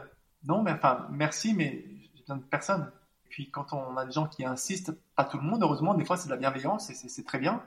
[0.47, 2.91] non, mais enfin, merci, mais j'ai besoin de personne.
[3.25, 6.05] Et puis quand on a des gens qui insistent, pas tout le monde, heureusement, des
[6.05, 7.61] fois c'est de la bienveillance et c'est très bien.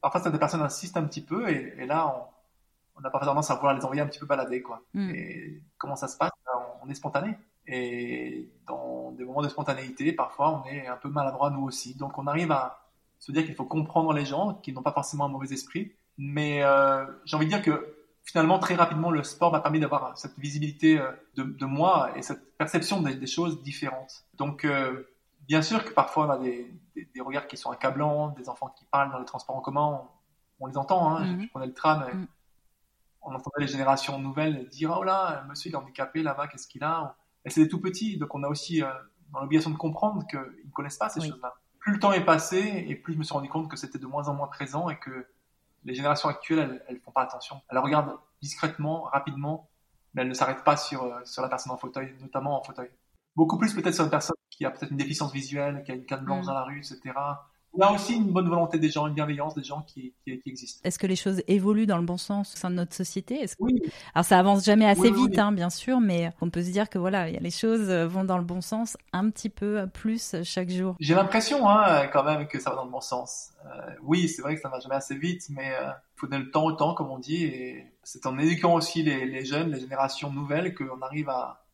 [0.00, 2.30] Parfois, des personnes insistent un petit peu et, et là,
[2.98, 4.82] on n'a pas tendance à vouloir les envoyer un petit peu balader, quoi.
[4.94, 5.10] Mm.
[5.10, 6.30] Et comment ça se passe?
[6.46, 7.36] Ben, On est spontané.
[7.66, 11.94] Et dans des moments de spontanéité, parfois, on est un peu maladroit nous aussi.
[11.94, 12.84] Donc, on arrive à
[13.18, 15.92] se dire qu'il faut comprendre les gens, qui n'ont pas forcément un mauvais esprit.
[16.16, 17.97] Mais euh, j'ai envie de dire que
[18.28, 22.20] finalement, très rapidement, le sport m'a permis d'avoir cette visibilité euh, de, de, moi et
[22.20, 24.26] cette perception des, des choses différentes.
[24.34, 25.08] Donc, euh,
[25.46, 28.74] bien sûr que parfois, on a des, des, des, regards qui sont accablants, des enfants
[28.78, 30.02] qui parlent dans les transports en commun,
[30.60, 31.16] on, on les entend.
[31.16, 31.42] Hein, mm-hmm.
[31.42, 32.26] Je prenais le tram et mm.
[33.22, 36.84] on entendait les générations nouvelles dire «Oh là, monsieur, il est handicapé là-bas, qu'est-ce qu'il
[36.84, 38.88] a?» Et c'est des tout petits, donc on a aussi euh,
[39.32, 41.30] dans l'obligation de comprendre qu'ils ne connaissent pas ces oui.
[41.30, 41.54] choses-là.
[41.78, 44.06] Plus le temps est passé, et plus je me suis rendu compte que c'était de
[44.06, 45.26] moins en moins présent et que
[45.84, 47.60] les générations actuelles, elles, elles font pas attention.
[47.70, 49.68] Elles regardent discrètement, rapidement,
[50.14, 52.90] mais elles ne s'arrêtent pas sur, euh, sur la personne en fauteuil, notamment en fauteuil.
[53.36, 56.04] Beaucoup plus peut-être sur une personne qui a peut-être une déficience visuelle, qui a une
[56.04, 56.48] canne blanche mmh.
[56.48, 57.00] dans la rue, etc.
[57.78, 60.40] Il y a aussi une bonne volonté des gens, une bienveillance des gens qui, qui,
[60.40, 60.80] qui existent.
[60.82, 63.46] Est-ce que les choses évoluent dans le bon sens au sein de notre société?
[63.46, 63.52] Que...
[63.60, 63.80] Oui.
[64.16, 65.40] Alors ça avance jamais assez oui, vite, oui.
[65.40, 68.42] Hein, bien sûr, mais on peut se dire que voilà, les choses vont dans le
[68.42, 70.96] bon sens un petit peu plus chaque jour.
[70.98, 73.50] J'ai l'impression hein, quand même que ça va dans le bon sens.
[73.64, 76.44] Euh, oui, c'est vrai que ça va jamais assez vite, mais il euh, faut donner
[76.44, 79.70] le temps au temps, comme on dit, et c'est en éduquant aussi les, les jeunes,
[79.70, 81.64] les générations nouvelles, qu'on arrive à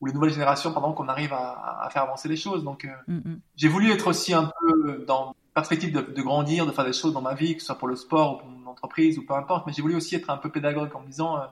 [0.00, 2.64] ou les nouvelles générations, pardon, qu'on arrive à, à, faire avancer les choses.
[2.64, 3.38] Donc, euh, mm -hmm.
[3.56, 7.12] j'ai voulu être aussi un peu dans perspective de, de, grandir, de faire des choses
[7.12, 9.34] dans ma vie, que ce soit pour le sport ou pour mon entreprise ou peu
[9.34, 11.46] importe, mais j'ai voulu aussi être un peu pédagogue en me disant, euh,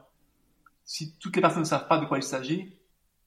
[0.84, 2.76] si toutes les personnes ne savent pas de quoi il s'agit,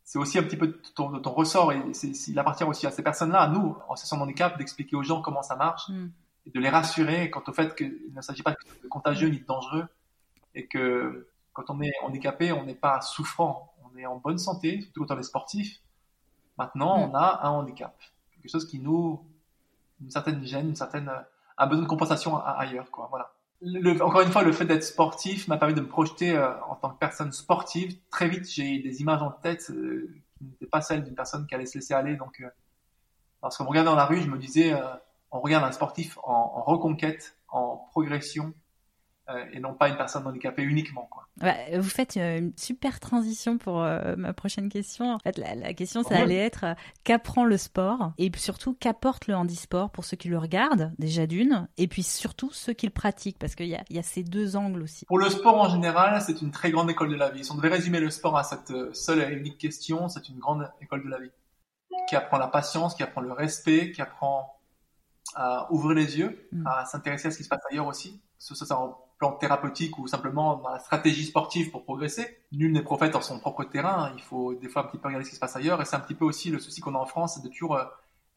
[0.04, 1.82] c'est aussi un petit peu de ton, de ton ressort et
[2.28, 5.22] il appartient aussi à ces personnes-là, à nous, en situation de handicap, d'expliquer aux gens
[5.22, 6.10] comment ça marche mm.
[6.46, 9.46] et de les rassurer quant au fait qu'il ne s'agit pas de contagieux ni de
[9.46, 9.88] dangereux
[10.54, 14.82] et que quand on est handicapé, on n'est pas souffrant, on est en bonne santé,
[14.82, 15.80] surtout quand on est sportif.
[16.58, 17.10] Maintenant, mm.
[17.10, 17.98] on a un handicap,
[18.34, 19.26] quelque chose qui nous
[20.02, 21.12] une certaine gêne, une certaine
[21.58, 23.08] un besoin de compensation ailleurs, quoi.
[23.10, 23.32] Voilà.
[24.02, 26.90] Encore une fois, le fait d'être sportif m'a permis de me projeter euh, en tant
[26.90, 27.98] que personne sportive.
[28.10, 31.56] Très vite, j'ai des images en tête euh, qui n'étaient pas celles d'une personne qui
[31.56, 32.16] allait se laisser aller.
[32.16, 32.50] Donc, euh,
[33.42, 34.82] lorsqu'on me regardait dans la rue, je me disais, euh,
[35.32, 38.52] on regarde un sportif en, reconquête, en progression, euh,
[39.52, 41.08] et non pas une personne handicapée uniquement.
[41.12, 41.28] Quoi.
[41.42, 45.14] Ouais, vous faites euh, une super transition pour euh, ma prochaine question.
[45.14, 49.28] En fait, la, la question, ça allait être euh, qu'apprend le sport et surtout qu'apporte
[49.28, 52.94] le handisport pour ceux qui le regardent, déjà d'une, et puis surtout ceux qui le
[52.94, 55.06] pratiquent, parce qu'il y a, y a ces deux angles aussi.
[55.06, 57.44] Pour le sport en général, c'est une très grande école de la vie.
[57.44, 60.72] Si on devait résumer le sport à cette seule et unique question, c'est une grande
[60.82, 61.32] école de la vie
[62.08, 64.60] qui apprend la patience, qui apprend le respect, qui apprend
[65.34, 66.68] à ouvrir les yeux, mm.
[66.68, 68.22] à s'intéresser à ce qui se passe ailleurs aussi.
[68.38, 68.78] Ça, ça, ça
[69.18, 72.38] plan thérapeutique ou simplement dans la stratégie sportive pour progresser.
[72.52, 74.12] Nul n'est prophète dans son propre terrain.
[74.16, 75.82] Il faut des fois un petit peu regarder ce qui se passe ailleurs.
[75.82, 77.76] Et c'est un petit peu aussi le souci qu'on a en France, c'est de toujours
[77.76, 77.86] euh,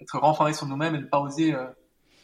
[0.01, 1.67] être renfermé sur nous-mêmes et ne pas oser euh,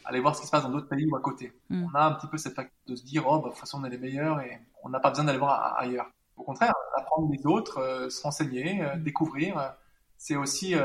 [0.05, 1.53] aller voir ce qui se passe dans d'autres pays ou à côté.
[1.69, 1.85] Mm.
[1.91, 3.81] On a un petit peu cette faculté de se dire, oh, bah, de toute façon,
[3.81, 6.09] on est les meilleurs et on n'a pas besoin d'aller voir ailleurs.
[6.37, 9.69] Au contraire, apprendre des autres, euh, se renseigner, euh, découvrir, euh,
[10.17, 10.75] c'est aussi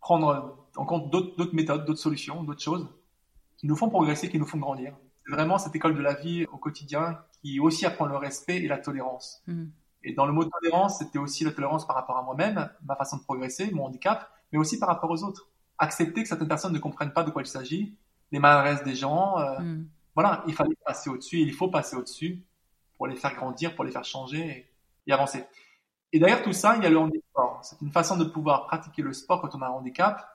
[0.00, 2.88] prendre en compte d'autres méthodes, d'autres solutions, d'autres choses
[3.58, 4.92] qui nous font progresser, qui nous font grandir
[5.28, 8.78] vraiment cette école de la vie au quotidien qui aussi apprend le respect et la
[8.78, 9.42] tolérance.
[9.46, 9.66] Mm.
[10.04, 13.16] Et dans le mot tolérance, c'était aussi la tolérance par rapport à moi-même, ma façon
[13.16, 15.48] de progresser, mon handicap, mais aussi par rapport aux autres.
[15.78, 17.96] Accepter que certaines personnes ne comprennent pas de quoi il s'agit,
[18.30, 19.38] les maladresses des gens.
[19.38, 19.88] Euh, mm.
[20.14, 22.42] Voilà, il fallait passer au-dessus, il faut passer au-dessus
[22.96, 24.70] pour les faire grandir, pour les faire changer et,
[25.06, 25.44] et avancer.
[26.12, 27.22] Et derrière tout ça, il y a le handicap.
[27.62, 30.26] C'est une façon de pouvoir pratiquer le sport quand on a un handicap,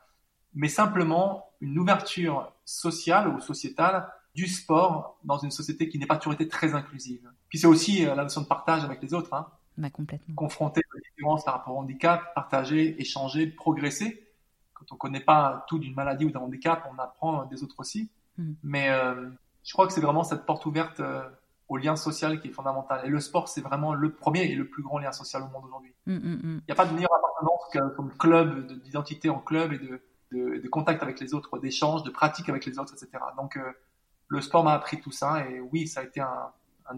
[0.54, 6.18] mais simplement une ouverture sociale ou sociétale du sport dans une société qui n'est pas
[6.18, 7.30] toujours été très inclusive.
[7.50, 9.34] Puis c'est aussi euh, la notion de partage avec les autres.
[9.34, 9.48] Hein.
[9.78, 10.36] Bah, complètement.
[10.36, 14.28] Confronter les différences par rapport au handicap, partager, échanger, progresser.
[14.74, 18.10] Quand on connaît pas tout d'une maladie ou d'un handicap, on apprend des autres aussi.
[18.38, 18.54] Mm.
[18.64, 19.30] Mais euh,
[19.64, 21.24] je crois que c'est vraiment cette porte ouverte euh,
[21.68, 23.06] au lien social qui est fondamental.
[23.06, 25.66] Et le sport, c'est vraiment le premier et le plus grand lien social au monde
[25.66, 25.94] aujourd'hui.
[26.06, 29.74] Mm, mm, Il n'y a pas de meilleure appartenance que, comme club, d'identité en club
[29.74, 33.24] et de, de, de, contact avec les autres, d'échange, de pratique avec les autres, etc.
[33.38, 33.72] Donc, euh,
[34.32, 36.52] le sport m'a appris tout ça et oui, ça a été un,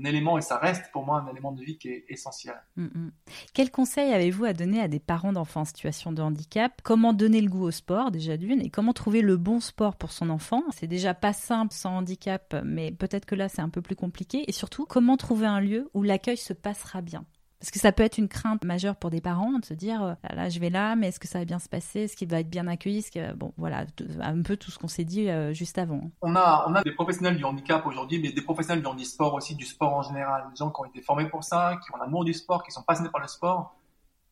[0.05, 2.55] élément et ça reste pour moi un élément de vie qui est essentiel.
[2.77, 3.11] Mm -hmm.
[3.53, 6.71] Quel conseil avez-vous à donner à des parents d'enfants en situation de handicap?
[6.83, 10.11] Comment donner le goût au sport déjà d'une et comment trouver le bon sport pour
[10.11, 10.63] son enfant?
[10.77, 14.37] C'est déjà pas simple sans handicap, mais peut-être que là c'est un peu plus compliqué
[14.47, 17.23] et surtout comment trouver un lieu où l'accueil se passera bien?
[17.63, 20.13] Parce que ça peut être une crainte majeure pour des parents de se dire euh,
[20.35, 22.01] là, je vais là, mais est-ce que ça va bien se passer?
[22.01, 23.03] Est-ce qu'il va être bien accueilli?
[23.03, 23.31] Ce que...
[23.35, 23.85] Bon, voilà,
[24.19, 26.11] un peu tout ce qu'on s'est dit euh, juste avant.
[26.21, 29.55] On a, on a des professionnels du handicap aujourd'hui, mais des professionnels du handisport aussi,
[29.55, 30.43] du sport en général.
[30.49, 32.83] Des gens qui ont été formés pour ça, qui ont l'amour du sport, qui sont
[32.83, 33.79] passionnés par le sport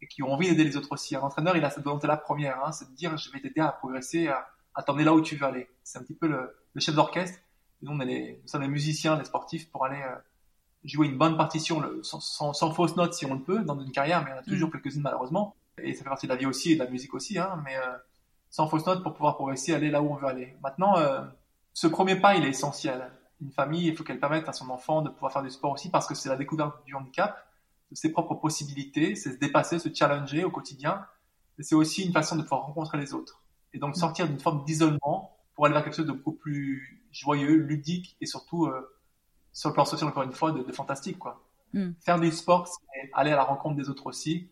[0.02, 1.16] et qui ont envie d'aider les autres aussi.
[1.16, 3.72] Un entraîneur, il a cette volonté-là première, hein, c'est de dire je vais t'aider à
[3.72, 5.70] progresser, à, à t'emmener là où tu veux aller.
[5.86, 7.40] C'est un petit peu le, chef d'orchestre.
[7.82, 10.18] Nous, on est nous sommes les musiciens, les sportifs pour aller euh,
[10.84, 13.92] jouer une bonne partition sans, sans, sans fausse note si on le peut dans une
[13.92, 14.72] carrière, mais il y en a toujours mm.
[14.72, 15.56] quelques-unes malheureusement.
[15.78, 17.76] Et ça fait partie de la vie aussi et de la musique aussi, hein, mais
[17.78, 17.98] euh,
[18.50, 20.56] sans fausse note pour pouvoir progresser, aller là où on veut aller.
[20.62, 21.22] Maintenant, euh,
[21.74, 23.12] ce premier pas, il est essentiel.
[23.42, 25.90] Une famille, il faut qu'elle permette à son enfant de pouvoir faire du sport aussi
[25.90, 27.48] parce que c'est la découverte du handicap,
[27.90, 31.06] de ses propres possibilités, c'est se dépasser, se challenger au quotidien.
[31.58, 33.42] Et c'est aussi une façon de pouvoir rencontrer les autres.
[33.74, 37.56] Et donc sortir d'une forme d'isolement pour aller vers quelque chose de beaucoup plus joyeux,
[37.56, 38.96] ludique et surtout euh,
[39.54, 41.42] sur le plan social encore une fois de, de fantastique quoi.
[41.74, 41.92] Mm.
[42.02, 44.50] Faire du sport, c'est aller à la rencontre des autres aussi,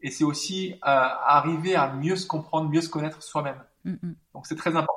[0.00, 3.62] et c'est aussi euh, arriver à mieux se comprendre, mieux se connaître soi-même.
[3.84, 4.14] Mm -hmm.
[4.34, 4.94] Donc c'est très important.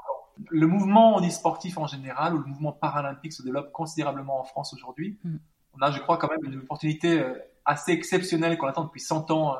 [0.49, 4.73] Le mouvement dit sportif en général ou le mouvement paralympique se développe considérablement en France
[4.73, 5.19] aujourd'hui.
[5.23, 5.38] Mm.
[5.73, 7.34] On a, je crois, quand même une opportunité euh,
[7.65, 9.60] assez exceptionnelle qu'on attend depuis 100 ans, euh,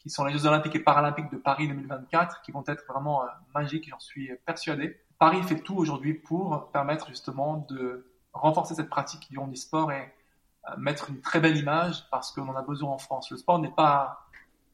[0.00, 3.16] qui sont les Jeux olympiques et paralympiques de Paris 2024, qui vont être vraiment
[3.54, 4.86] magiques, j'en suis persuadé.
[5.18, 8.04] Paris fait tout aujourd'hui pour permettre justement de
[8.40, 10.12] renforcer cette pratique du handisport et
[10.68, 13.30] euh, mettre une très belle image parce qu'on en a besoin en France.
[13.30, 14.26] Le sport n'est pas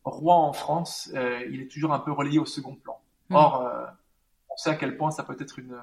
[0.04, 3.00] roi en France, euh, il est toujours un peu relayé au second plan.
[3.28, 3.34] Mmh.
[3.34, 3.86] Or, euh,
[4.50, 5.78] on sait à quel point ça peut être une,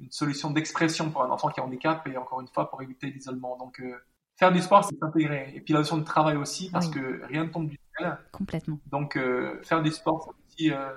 [0.00, 3.10] une solution d'expression pour un enfant qui est handicap et encore une fois pour éviter
[3.10, 3.56] l'isolement.
[3.56, 3.96] Donc, euh,
[4.36, 5.52] faire du sport, c'est s'intégrer.
[5.54, 6.92] Et puis la notion de travail aussi, parce oui.
[6.94, 8.18] que rien ne tombe du ciel.
[8.32, 8.78] Complètement.
[8.86, 10.90] Donc, euh, faire du sport, c'est aussi euh,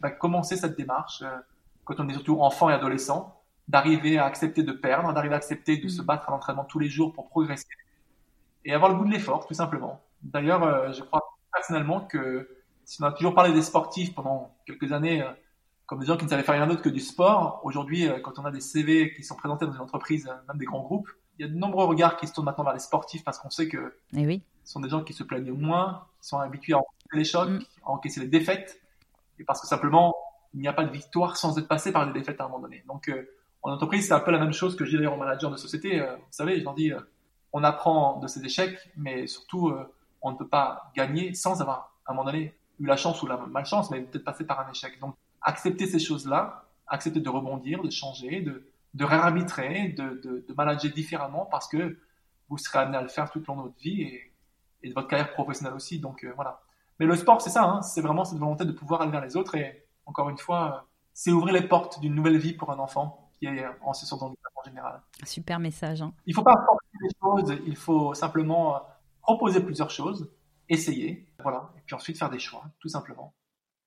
[0.00, 1.22] bah, commencer cette démarche
[1.84, 5.76] quand on est surtout enfant et adolescent, d'arriver à accepter de perdre, d'arriver à accepter
[5.76, 5.90] de mmh.
[5.90, 7.66] se battre à l'entraînement tous les jours pour progresser
[8.66, 10.02] et avoir le goût de l'effort, tout simplement.
[10.22, 12.50] D'ailleurs, euh, je crois personnellement que
[12.84, 15.30] si on a toujours parlé des sportifs pendant quelques années euh,
[15.86, 18.38] comme des gens qui ne savaient faire rien d'autre que du sport, aujourd'hui, euh, quand
[18.40, 21.46] on a des CV qui sont présentés dans une entreprise, même des grands groupes, il
[21.46, 23.68] y a de nombreux regards qui se tournent maintenant vers les sportifs parce qu'on sait
[23.68, 24.42] que eh oui.
[24.64, 27.50] ce sont des gens qui se plaignent moins, qui sont habitués à encaisser les chocs,
[27.50, 27.60] mm.
[27.84, 28.80] à encaisser les défaites,
[29.38, 30.16] et parce que simplement,
[30.54, 32.62] il n'y a pas de victoire sans être passé par des défaites à un moment
[32.62, 32.82] donné.
[32.88, 33.12] Donc,
[33.66, 35.56] en entreprise, c'est un peu la même chose que je dis d'ailleurs aux managers de
[35.56, 36.00] société.
[36.00, 36.92] Euh, vous savez, je leur dis,
[37.52, 41.96] on apprend de ses échecs, mais surtout, euh, on ne peut pas gagner sans avoir,
[42.06, 44.70] à un moment donné, eu la chance ou la malchance, mais peut-être passer par un
[44.70, 45.00] échec.
[45.00, 51.66] Donc, accepter ces choses-là, accepter de rebondir, de changer, de, réarbitrer, de, manager différemment parce
[51.66, 51.98] que
[52.48, 54.32] vous serez amené à le faire tout au long de votre vie et,
[54.84, 55.98] et de votre carrière professionnelle aussi.
[55.98, 56.60] Donc, euh, voilà.
[57.00, 59.36] Mais le sport, c'est ça, hein, c'est vraiment cette volonté de pouvoir aller vers les
[59.36, 63.25] autres et, encore une fois, c'est ouvrir les portes d'une nouvelle vie pour un enfant
[63.38, 65.00] qui est en situation de handicap en général.
[65.24, 66.02] Super message.
[66.02, 66.12] Hein.
[66.26, 68.82] Il ne faut pas forcer les choses, il faut simplement
[69.22, 70.30] proposer plusieurs choses,
[70.68, 73.34] essayer, voilà, et puis ensuite faire des choix, tout simplement.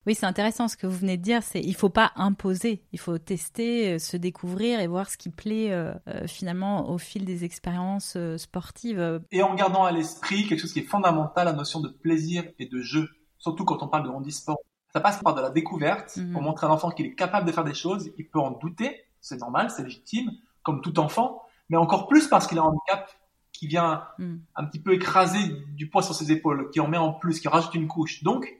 [0.05, 1.43] Oui, c'est intéressant ce que vous venez de dire.
[1.43, 5.29] C'est il faut pas imposer, il faut tester, euh, se découvrir et voir ce qui
[5.29, 9.21] plaît euh, euh, finalement au fil des expériences euh, sportives.
[9.31, 12.65] Et en gardant à l'esprit quelque chose qui est fondamental, la notion de plaisir et
[12.67, 14.57] de jeu, surtout quand on parle de handisport.
[14.93, 16.31] Ça passe par de la découverte Mhm.
[16.31, 18.09] pour montrer à l'enfant qu'il est capable de faire des choses.
[18.17, 20.31] Il peut en douter, c'est normal, c'est légitime,
[20.63, 23.11] comme tout enfant, mais encore plus parce qu'il a un handicap
[23.51, 24.37] qui vient mm.
[24.55, 25.39] un petit peu écraser
[25.75, 28.23] du poids sur ses épaules, qui en met en plus, qui rajoute une couche.
[28.23, 28.55] Donc,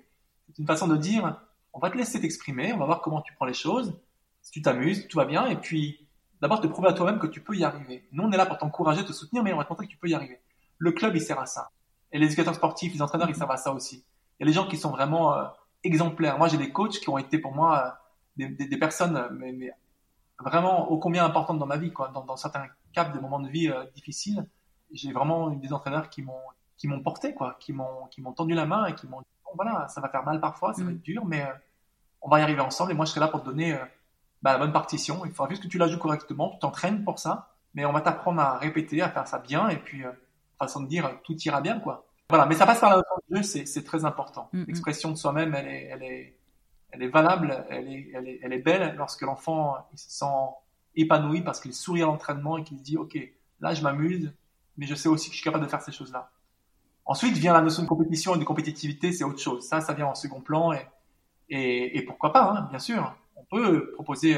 [0.48, 1.40] c'est une façon de dire,
[1.74, 3.98] on va te laisser t'exprimer, on va voir comment tu prends les choses,
[4.42, 6.08] si tu t'amuses, tout va bien, et puis
[6.42, 8.08] d'abord te prouver à toi-même que tu peux y arriver.
[8.12, 9.98] Nous, on est là pour t'encourager, te soutenir, mais on va te montrer que tu
[9.98, 10.40] peux y arriver.
[10.78, 11.70] Le club, il sert à ça.
[12.12, 14.04] Et les éducateurs sportifs, les entraîneurs, ils servent à ça aussi.
[14.40, 15.46] Il y a les gens qui sont vraiment euh,
[15.84, 16.38] exemplaires.
[16.38, 17.90] Moi, j'ai des coachs qui ont été pour moi euh,
[18.38, 19.72] des, des, des, personnes mais, mais,
[20.40, 22.10] vraiment ô combien importantes dans ma vie, quoi.
[22.10, 24.46] Dans, dans certains caps, des moments de vie euh, difficiles,
[24.92, 26.42] j'ai vraiment eu des entraîneurs qui m'ont
[26.78, 29.28] qui m'ont porté, quoi, qui m'ont qui m'ont tendu la main et qui m'ont dit
[29.46, 30.86] bon, voilà, ça va faire mal parfois, ça mm.
[30.86, 31.54] va être dur, mais euh,
[32.22, 32.92] on va y arriver ensemble.
[32.92, 33.86] Et moi, je serai là pour te donner euh,
[34.42, 35.26] bah, la bonne partition.
[35.26, 38.02] Il faudra juste que tu la joues correctement, tu t'entraînes pour ça, mais on va
[38.02, 40.12] t'apprendre à répéter, à faire ça bien, et puis euh,
[40.58, 42.06] façon de dire tout ira bien, quoi.
[42.30, 44.50] Voilà, mais ça passe par la notion de jeu, c'est très important.
[44.54, 44.68] Mm -hmm.
[44.68, 46.38] L'expression de soi-même, elle est, elle est,
[46.92, 50.26] elle est valable, elle est, elle est, elle est belle lorsque l'enfant se sent
[50.96, 53.18] épanoui parce qu'il sourit à l'entraînement et qu'il se dit, ok,
[53.60, 54.34] là je m'amuse,
[54.78, 56.32] mais je sais aussi que je suis capable de faire ces choses-là.
[57.06, 59.68] Ensuite vient la notion de compétition et de compétitivité, c'est autre chose.
[59.68, 60.72] Ça, ça vient en second plan
[61.50, 63.16] et, pourquoi pas, hein, bien sûr.
[63.36, 64.38] On peut proposer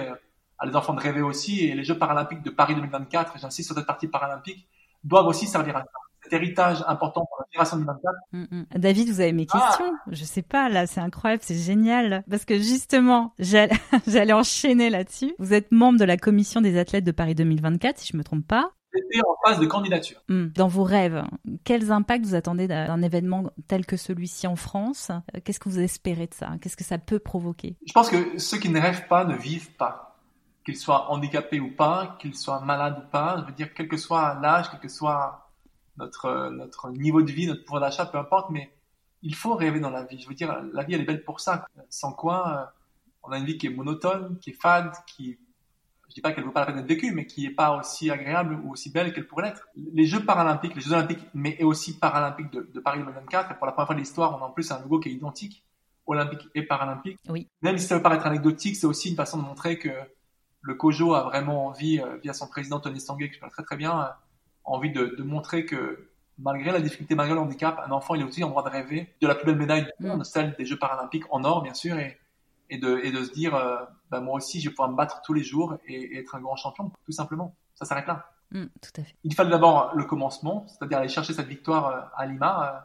[0.57, 3.75] à les enfants de rêver aussi et les Jeux paralympiques de Paris 2024, j'insiste sur
[3.75, 4.67] cette partie paralympique,
[5.03, 5.89] doivent aussi servir à ça
[6.31, 8.15] cet héritage important pour la génération 2024.
[8.31, 8.79] Mm -hmm.
[8.79, 12.23] David, vous avez mes questions ah Je sais pas, là, c'est incroyable, c'est génial.
[12.29, 15.33] Parce que justement, j'allais enchaîner là-dessus.
[15.39, 18.47] Vous êtes membre de la commission des athlètes de Paris 2024, si je me trompe
[18.47, 18.71] pas.
[18.93, 20.19] J'étais en phase de candidature.
[20.27, 20.47] Hmm.
[20.47, 21.23] Dans vos rêves,
[21.63, 25.11] quels impacts vous attendez d'un événement tel que celui-ci en France?
[25.43, 26.49] Qu'est-ce que vous espérez de ça?
[26.59, 27.77] Qu'est-ce que ça peut provoquer?
[27.87, 30.17] Je pense que ceux qui ne rêvent pas ne vivent pas.
[30.65, 33.97] Qu'ils soient handicapés ou pas, qu'ils soient malades ou pas, je veux dire, quel que
[33.97, 35.50] soit l'âge, quel que soit
[36.01, 38.71] notre, notre niveau de vie, notre pouvoir d'achat, peu importe, mais
[39.21, 40.19] il faut rêver dans la vie.
[40.19, 41.67] Je veux dire, la vie, elle est belle pour ça.
[41.89, 42.65] Sans quoi, euh,
[43.23, 45.37] on a une vie qui est monotone, qui est fade, qui,
[46.09, 48.09] je dis pas qu'elle vaut pas la peine d'être vécue, mais qui est pas aussi
[48.09, 49.67] agréable ou aussi belle qu'elle pourrait l'être.
[49.75, 53.67] Les Jeux paralympiques, les Jeux olympiques, mais aussi paralympiques de, de Paris 2024, et pour
[53.67, 55.63] la première fois de l'histoire, on a en plus un logo qui est identique,
[56.07, 57.19] olympique et paralympique.
[57.29, 57.47] Oui.
[57.61, 59.91] Même si ça veut paraître anecdotique, c'est aussi une façon de montrer que
[60.61, 63.63] le COJO a vraiment envie, euh, via son président Tony Stanguet, que je parle très
[63.63, 64.09] très bien, euh,
[64.63, 68.25] envie de, de montrer que malgré la difficulté, malgré le handicap, un enfant, il a
[68.25, 70.23] aussi en droit de rêver de la plus belle médaille du monde, mm.
[70.23, 72.19] celle des Jeux paralympiques en or, bien sûr, et,
[72.69, 73.77] et, de, et de se dire, euh,
[74.09, 76.55] bah, moi aussi, je vais pouvoir me battre tous les jours et, être un grand
[76.55, 77.55] champion, tout simplement.
[77.75, 78.31] Ça s'arrête là.
[78.51, 79.15] Mm, tout à fait.
[79.23, 82.79] Il fallait d'abord le commencement, c'est-à-dire aller chercher cette victoire euh, à Lima euh,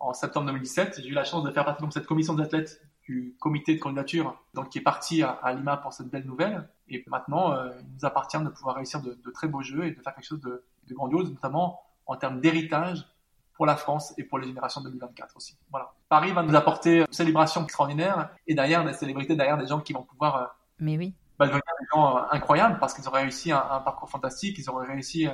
[0.00, 1.00] en septembre 2017.
[1.02, 4.42] J'ai eu la chance de faire partie de cette commission d'athlètes du comité de candidature,
[4.54, 6.66] donc qui est parti à, Lima pour cette belle nouvelle.
[6.88, 10.00] Et maintenant, il nous appartient de pouvoir réussir de, de, très beaux jeux et de
[10.00, 13.06] faire quelque chose de grandiose, notamment en termes d'héritage
[13.54, 15.56] pour la France et pour les générations 2024 aussi.
[15.70, 15.92] Voilà.
[16.08, 19.92] Paris va nous apporter une célébration extraordinaire et derrière des célébrités, derrière des gens qui
[19.92, 20.46] vont pouvoir euh,
[20.80, 21.14] Mais oui.
[21.38, 24.88] bah, devenir des gens euh, incroyables parce qu'ils auraient réussi un, parcours fantastique, ils auraient
[24.88, 25.32] réussi, euh,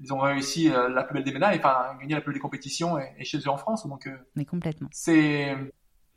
[0.00, 2.98] ils ont réussi la plus belle des médailles, enfin gagner la plus belle des compétitions
[2.98, 3.86] et, et chez eux en France.
[3.86, 4.88] Donc, Mais complètement.
[4.92, 5.56] C'est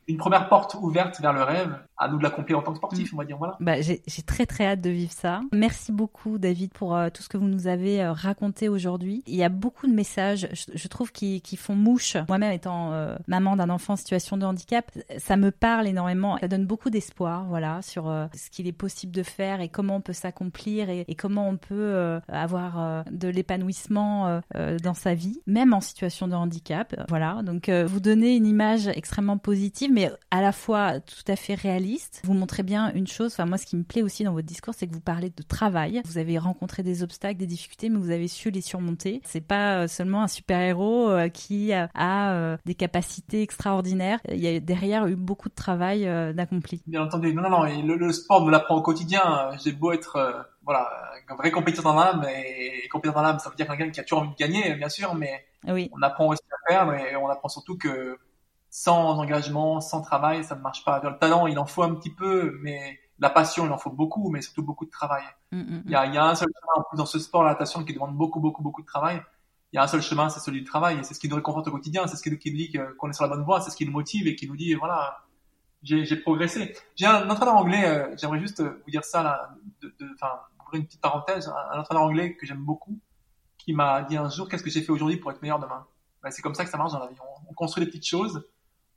[0.08, 3.12] une première porte ouverte vers le rêve, à nous de l'accomplir en tant que sportif,
[3.12, 3.14] mm.
[3.14, 3.36] on va dire.
[3.36, 3.56] Voilà.
[3.60, 5.42] Bah, j'ai très très hâte de vivre ça.
[5.52, 9.22] Merci beaucoup David pour euh, tout ce que vous nous avez euh, raconté aujourd'hui.
[9.26, 12.16] Il y a beaucoup de messages, je, trouve, qui, qui, font mouche.
[12.28, 16.38] Moi-même étant euh, maman d'un enfant en situation de handicap, ça me parle énormément.
[16.38, 20.00] Ça donne beaucoup d'espoir, voilà, sur ce qu'il est possible de faire et comment on
[20.00, 24.40] peut s'accomplir et, et, comment on peut avoir de l'épanouissement
[24.82, 26.94] dans sa vie, même en situation de handicap.
[27.08, 29.97] Voilà, donc vous donnez une image extrêmement positive mais
[30.30, 32.22] à la fois tout à fait réaliste.
[32.24, 34.74] Vous montrez bien une chose, enfin moi ce qui me plaît aussi dans votre discours,
[34.74, 36.00] c'est que vous parlez de travail.
[36.04, 39.20] Vous avez rencontré des obstacles, des difficultés, mais vous avez su les surmonter.
[39.24, 41.88] C'est pas euh, seulement un super-héros euh, qui a
[42.32, 44.20] euh, des capacités extraordinaires.
[44.30, 46.82] Il y a derrière eu beaucoup de travail d'accompli.
[46.86, 47.34] Bien entendu.
[47.34, 47.62] Non, non, non.
[47.64, 49.50] le, le, sport me l'apprend au quotidien.
[49.62, 50.90] J'ai beau être voilà,
[51.28, 54.00] un vrai compétiteur dans l'âme et, et compétiteur dans l'âme, ça veut dire quelqu'un qui
[54.00, 55.90] a toujours envie de gagner, bien sûr, mais oui.
[55.92, 58.18] on apprend aussi à perdre et on apprend surtout que
[58.70, 61.00] sans engagement, sans travail, ça ne marche pas.
[61.02, 64.30] Le talent, il en faut un petit peu, mais la passion, il en faut beaucoup,
[64.30, 65.24] mais surtout beaucoup de travail.
[65.52, 67.18] Mm, mm, il, y a, il, y a, un seul chemin, en plus dans ce
[67.18, 69.20] sport, la natation, qui demande beaucoup, beaucoup, beaucoup de travail.
[69.72, 71.36] Il y a un seul chemin, c'est celui du travail, et c'est ce qui nous
[71.36, 73.70] réconforte au quotidien, c'est ce qui, nous dit qu'on est sur la bonne voie, c'est
[73.70, 75.24] ce qui nous motive et qui nous dit, voilà,
[75.82, 76.74] j'ai progressé.
[76.96, 79.50] J'ai un entraîneur anglais, euh, j'aimerais juste vous dire ça, là,
[79.82, 82.98] de, de, enfin, ouvrir une petite parenthèse, un, entraîneur anglais que j'aime beaucoup,
[83.58, 85.86] qui m'a dit un jour, qu'est-ce que j'ai fait aujourd'hui pour être meilleur demain?
[86.22, 87.16] Ben, C'est comme ça que ça marche dans la vie.
[87.20, 88.46] On, on construit des petites choses,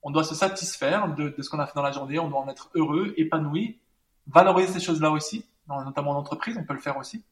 [0.04, 2.50] on doit se satisfaire de, ce qu'on a fait dans la journée, on doit en
[2.50, 3.80] être heureux, épanoui,
[4.28, 7.24] valoriser ces choses-là aussi, notamment en entreprise, on peut le faire aussi.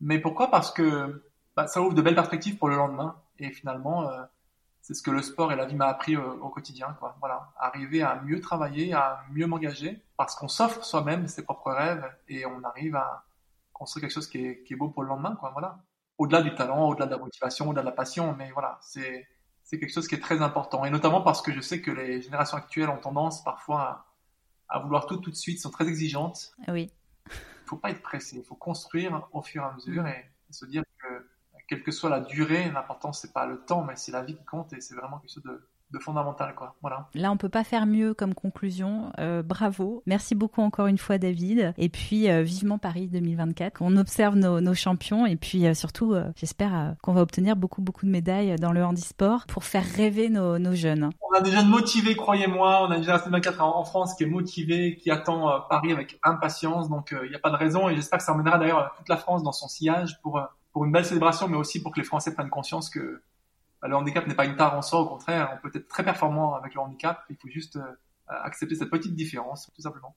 [0.00, 0.50] Mais pourquoi?
[0.50, 1.24] Parce que
[1.56, 3.16] bah, ça ouvre de belles perspectives pour le lendemain.
[3.38, 4.22] Et finalement, euh,
[4.80, 6.96] c'est ce que le sport et la vie m'a appris euh, au quotidien.
[6.98, 7.16] Quoi.
[7.20, 12.08] Voilà, arriver à mieux travailler, à mieux m'engager, parce qu'on s'offre soi-même ses propres rêves
[12.28, 13.24] et on arrive à
[13.72, 15.36] construire quelque chose qui est, qui est beau pour le lendemain.
[15.36, 15.50] Quoi.
[15.52, 15.78] Voilà.
[16.16, 19.26] Au-delà du talent, au-delà de la motivation, au-delà de la passion, mais voilà, c'est
[19.68, 20.86] c'est quelque chose qui est très important.
[20.86, 24.06] Et notamment parce que je sais que les générations actuelles ont tendance parfois
[24.66, 26.54] à, vouloir tout tout de suite, sont très exigeantes.
[26.68, 26.90] Oui.
[27.26, 30.64] Il faut pas être pressé, il faut construire au fur et à mesure et, se
[30.64, 31.28] dire que
[31.68, 34.44] quelle que soit la durée, l'important c'est pas le temps, mais c'est la vie qui
[34.46, 36.74] compte et c'est vraiment quelque chose de, de fondamental quoi.
[36.82, 37.08] Voilà.
[37.14, 39.12] Là on peut pas faire mieux comme conclusion.
[39.18, 40.02] Euh, bravo.
[40.06, 41.72] Merci beaucoup encore une fois David.
[41.78, 45.26] Et puis euh, vivement Paris 2024 qu'on observe nos, nos, champions.
[45.26, 49.46] Et puis euh, surtout j'espère qu'on va obtenir beaucoup beaucoup de médailles dans le handisport
[49.46, 51.10] pour faire rêver nos, nos jeunes.
[51.30, 52.86] On a des jeunes motivés croyez-moi.
[52.86, 56.88] On a une génération 24 en France qui est motivée qui attend Paris avec impatience.
[56.88, 57.88] Donc il n'y a pas de raison.
[57.88, 60.40] Et j'espère que ça emmènera d'ailleurs toute la France dans son sillage pour
[60.72, 63.22] pour une belle célébration mais aussi pour que les Français prennent conscience que
[63.82, 66.54] le handicap n'est pas une tare en soi, au contraire, on peut être très performant
[66.54, 67.94] avec le handicap, il faut juste euh,
[68.26, 70.16] accepter cette petite différence, tout simplement.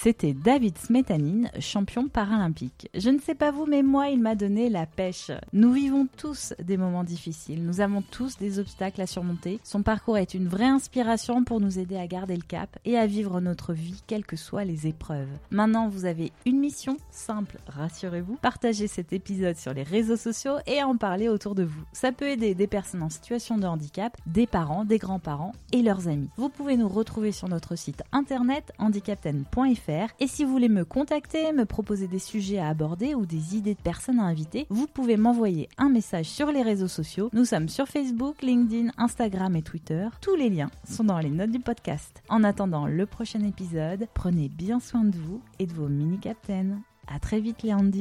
[0.00, 2.88] C'était David Smetanin, champion paralympique.
[2.94, 5.32] Je ne sais pas vous, mais moi, il m'a donné la pêche.
[5.52, 9.58] Nous vivons tous des moments difficiles, nous avons tous des obstacles à surmonter.
[9.64, 13.08] Son parcours est une vraie inspiration pour nous aider à garder le cap et à
[13.08, 15.26] vivre notre vie, quelles que soient les épreuves.
[15.50, 20.80] Maintenant, vous avez une mission simple, rassurez-vous, partagez cet épisode sur les réseaux sociaux et
[20.80, 21.82] en parler autour de vous.
[21.92, 26.06] Ça peut aider des personnes en situation de handicap, des parents, des grands-parents et leurs
[26.06, 26.30] amis.
[26.36, 29.87] Vous pouvez nous retrouver sur notre site internet handicapten.fr
[30.20, 33.74] Et si vous voulez me contacter, me proposer des sujets à aborder ou des idées
[33.74, 37.30] de personnes à inviter, vous pouvez m'envoyer un message sur les réseaux sociaux.
[37.32, 40.08] Nous sommes sur Facebook, LinkedIn, Instagram et Twitter.
[40.20, 42.22] Tous les liens sont dans les notes du podcast.
[42.28, 46.80] En attendant le prochain épisode, prenez bien soin de vous et de vos mini-captains.
[47.06, 47.94] À très vite les Andes